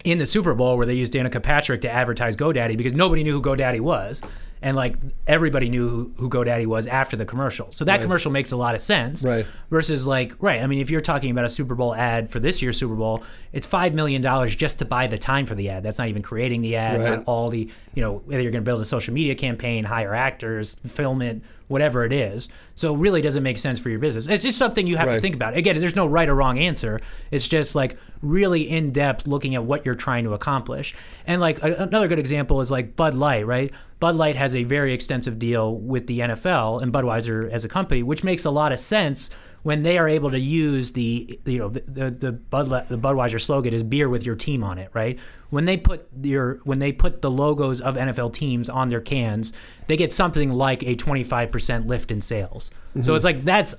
[0.03, 3.33] in the Super Bowl where they used Danica Patrick to advertise GoDaddy because nobody knew
[3.33, 4.21] who GoDaddy was,
[4.63, 4.95] and like
[5.27, 7.71] everybody knew who, who GoDaddy was after the commercial.
[7.71, 9.45] So that commercial makes a lot of sense, Right.
[9.69, 12.61] Versus like right, I mean, if you're talking about a Super Bowl ad for this
[12.61, 15.83] year's Super Bowl, it's five million dollars just to buy the time for the ad.
[15.83, 17.09] That's not even creating the ad, Right.
[17.11, 20.15] not all the you know whether you're going to build a social media campaign, hire
[20.15, 22.49] actors, film it, whatever it is.
[22.75, 24.27] So it really doesn't make sense for your business.
[24.27, 25.55] It's just something you have to think about.
[25.55, 26.99] Again, there's no right or wrong answer.
[27.31, 30.95] It's just like really in depth looking at what you're trying to accomplish.
[31.27, 33.71] And like another good example is like Bud Light, right?
[34.03, 38.03] Bud Light has a very extensive deal with the NFL and Budweiser as a company,
[38.03, 39.29] which makes a lot of sense
[39.61, 42.97] when they are able to use the you know the the, the Bud Light- the
[42.97, 45.17] Budweiser slogan is beer with your team on it, right?
[45.51, 49.53] When they put your when they put the logos of NFL teams on their cans,
[49.87, 52.71] they get something like a 25% lift in sales.
[52.95, 53.15] So mm-hmm.
[53.15, 53.73] it's like that's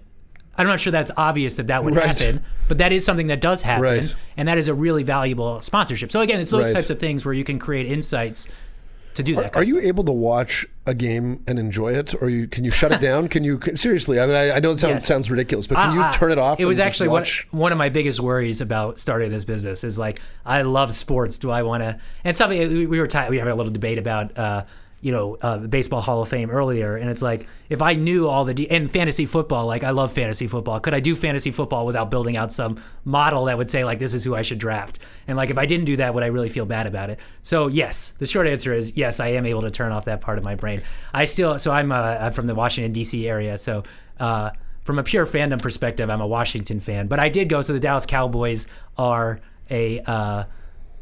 [0.57, 2.07] I'm not sure that's obvious that that would Right.
[2.07, 4.15] happen, but that is something that does happen, Right.
[4.37, 6.13] and that is a really valuable sponsorship.
[6.13, 6.75] So again, it's those Right.
[6.77, 8.49] types of things where you can create insights
[9.15, 9.55] to do that.
[9.57, 9.85] Are, are you stuff.
[9.85, 13.29] able to watch a game and enjoy it, or you can you shut it down?
[13.29, 14.21] Can you can, seriously?
[14.21, 15.07] I mean, I, I know it sounds Yes.
[15.07, 16.61] sounds ridiculous, but can you I- I- turn it off?
[16.61, 20.21] It was actually one, one of my biggest worries about starting this business is like
[20.45, 21.39] I love sports.
[21.39, 21.99] Do I want to?
[22.25, 24.37] And something we we were ta- we have a little debate about.
[24.39, 24.65] Uh,
[25.05, 28.47] you know, uh, Baseball Hall of Fame earlier, and it's like if I knew all
[28.47, 30.81] the de- and fantasy football, like I love fantasy football.
[30.81, 34.15] Could I do fantasy football without building out some model that would say like this
[34.15, 35.01] is who I should draft?
[35.29, 37.19] And like if I didn't do that, would I really feel bad about it?
[37.43, 39.21] So yes, the short answer is yes.
[39.21, 40.81] I am able to turn off that part of my brain.
[41.13, 43.29] I still so I'm, uh, from the Washington D.C.
[43.29, 43.85] area, so.
[44.19, 44.51] Uh,
[44.85, 47.63] from a pure fandom perspective, I'm a Washington fan, but I did go.
[47.63, 48.67] So the Dallas Cowboys
[48.99, 49.41] are
[49.71, 50.45] a uh,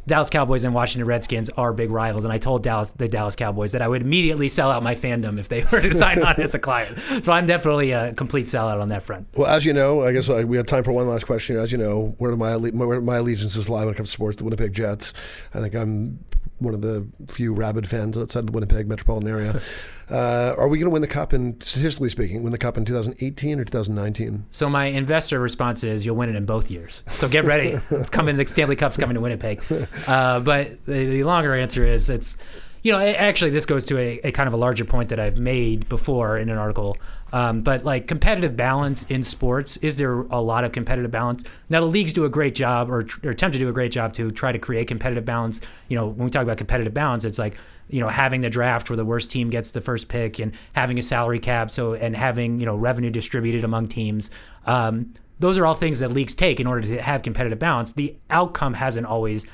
[0.07, 3.73] Dallas Cowboys and Washington Redskins are big rivals, and I told Dallas the Dallas Cowboys
[3.73, 6.55] that I would immediately sell out my fandom if they were to sign on as
[6.55, 6.99] a client.
[6.99, 9.29] So I'm definitely a complete sellout on that front.
[9.37, 11.57] Well, as you know, I guess uh, we have time for one last question.
[11.57, 14.37] As you know, where do my where my allegiances lie when it comes to sports?
[14.39, 15.13] The Winnipeg Jets.
[15.55, 16.25] I think I'm
[16.63, 19.61] one of the few rabid fans outside of the Winnipeg metropolitan area.
[20.11, 21.33] Uh, are we going to win the cup?
[21.33, 24.45] And statistically speaking, win the cup in 2018 or 2019?
[24.51, 27.03] So my investor response is you'll win it in both years.
[27.13, 27.81] So get ready.
[27.91, 28.37] it's coming.
[28.37, 29.63] The Stanley Cup's coming to Winnipeg.
[30.07, 32.37] Uh, but the, the, longer answer is it's.
[32.83, 35.39] You know, actually, this goes to a, a, kind of a larger point that I've
[35.39, 36.99] made before in an article.
[37.33, 41.45] Um, but like competitive balance in sports, is there a lot of competitive balance?
[41.71, 44.13] Now the leagues do a great job, or, or attempt to do a great job
[44.15, 45.61] to try to create competitive balance.
[45.89, 47.57] You know, when we talk about competitive balance, it's like
[47.89, 50.99] you know having the draft where the worst team gets the first pick and having
[50.99, 54.31] a salary cap so and having you know revenue distributed among teams
[54.67, 58.17] um, those are all things that leagues take in order to have competitive balance the
[58.31, 59.47] outcome hasn't always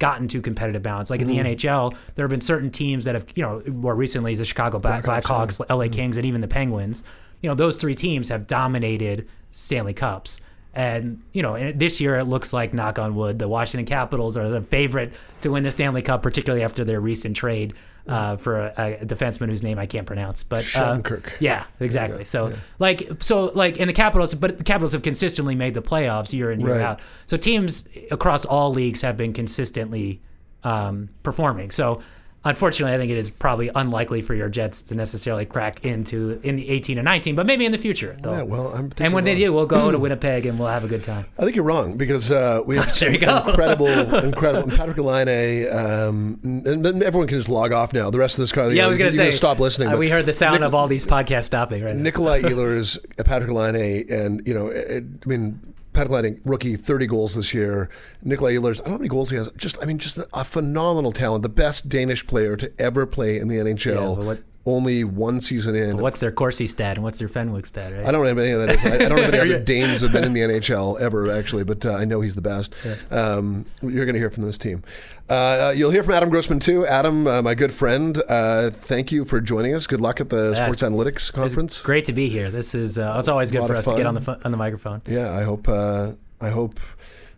[0.00, 1.44] gotten to competitive balance like in mm-hmm.
[1.44, 4.78] the nhl there have been certain teams that have you know more recently the chicago
[4.78, 5.92] Black, blackhawks la mm-hmm.
[5.92, 7.04] kings and even the penguins
[7.44, 10.40] you know those three teams have dominated stanley cups
[10.74, 14.48] and you know, this year it looks like, knock on wood, the Washington Capitals are
[14.48, 17.74] the favorite to win the Stanley Cup, particularly after their recent trade
[18.08, 20.42] uh, for a, a, defenseman whose name I can't pronounce.
[20.42, 21.00] But uh,
[21.38, 22.20] yeah, exactly.
[22.20, 22.56] Yeah, so yeah.
[22.80, 26.50] like, so like, in the Capitals, but the Capitals have consistently made the playoffs year
[26.50, 26.82] in year right.
[26.82, 27.00] out.
[27.26, 30.20] So teams across all leagues have been consistently
[30.64, 31.70] um, performing.
[31.70, 32.02] So
[32.44, 36.56] unfortunately, I think it is probably unlikely for your Jets to necessarily crack into in
[36.56, 38.16] the 18 and 19, but maybe in the future.
[38.24, 39.24] Yeah, well, I'm and when wrong.
[39.24, 41.26] they do, we'll go to Winnipeg and we'll have a good time.
[41.38, 43.86] I think you're wrong because uh, we have some incredible,
[44.24, 44.70] incredible.
[44.76, 48.10] Patrick Laine, um, and, and, everyone can just log off now.
[48.10, 49.88] The rest of this car, yeah, I was going to say, stop listening.
[49.88, 51.96] Uh, we heard the sound Nic- of all these podcasts stopping right.
[51.96, 57.34] Nikolai Ehlers, Patrick Laine, and you know, it, I mean Pat Glading, rookie, 30 goals
[57.36, 57.88] this year.
[58.22, 59.50] Nikolai Ehlers, I don't know how many goals he has.
[59.56, 61.42] Just, I mean, just a phenomenal talent.
[61.42, 64.18] The best Danish player to ever play in the NHL.
[64.18, 65.98] Yeah, what, only one season in.
[65.98, 68.06] what's their Corsi stat and what's their Fenwick stat, right?
[68.06, 69.00] I don't have any of that.
[69.02, 71.84] I, don't have any other Danes that have been in the NHL ever, actually, but
[71.84, 72.74] uh, I know he's the best.
[72.84, 72.94] Yeah.
[73.10, 74.82] Um, you're going to hear from this team.
[75.28, 76.86] Uh, you'll hear from Adam Grossman, too.
[76.86, 79.86] Adam, uh, my good friend, uh, thank you for joining us.
[79.86, 81.80] Good luck at the yeah, Sports Analytics Conference.
[81.82, 82.50] great to be here.
[82.50, 85.02] This is, uh, it's always good for us to get on the, on the microphone.
[85.06, 86.80] Yeah, I hope, uh, I hope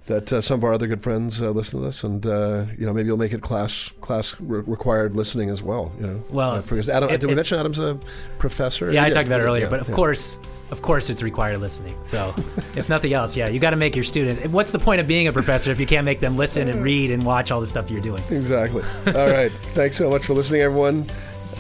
[0.07, 2.87] that uh, some of our other good friends uh, listen to this, and uh, you
[2.87, 5.93] know maybe you'll make it class class re- required listening as well.
[6.01, 7.99] You know, well, uh, because Adam, it, did we it, mention Adam's a
[8.39, 8.93] professor?
[8.93, 9.95] Yeah, I talked about it earlier, yeah, but of yeah.
[9.95, 10.39] course.
[10.69, 11.97] Of course, it's required listening.
[12.03, 12.35] So,
[12.75, 14.51] if nothing else, yeah, you got to make your student.
[14.51, 17.13] What's the point of being a professor if you can't make them listen and read
[17.13, 18.21] and watch all the stuff you're doing?
[18.31, 18.83] Exactly.
[19.15, 19.53] All right.
[19.75, 21.07] Thanks so much for listening, everyone.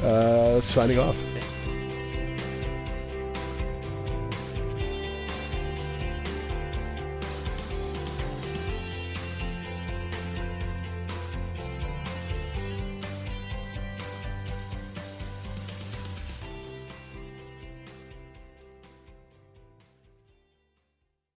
[0.03, 1.17] Uh, signing off.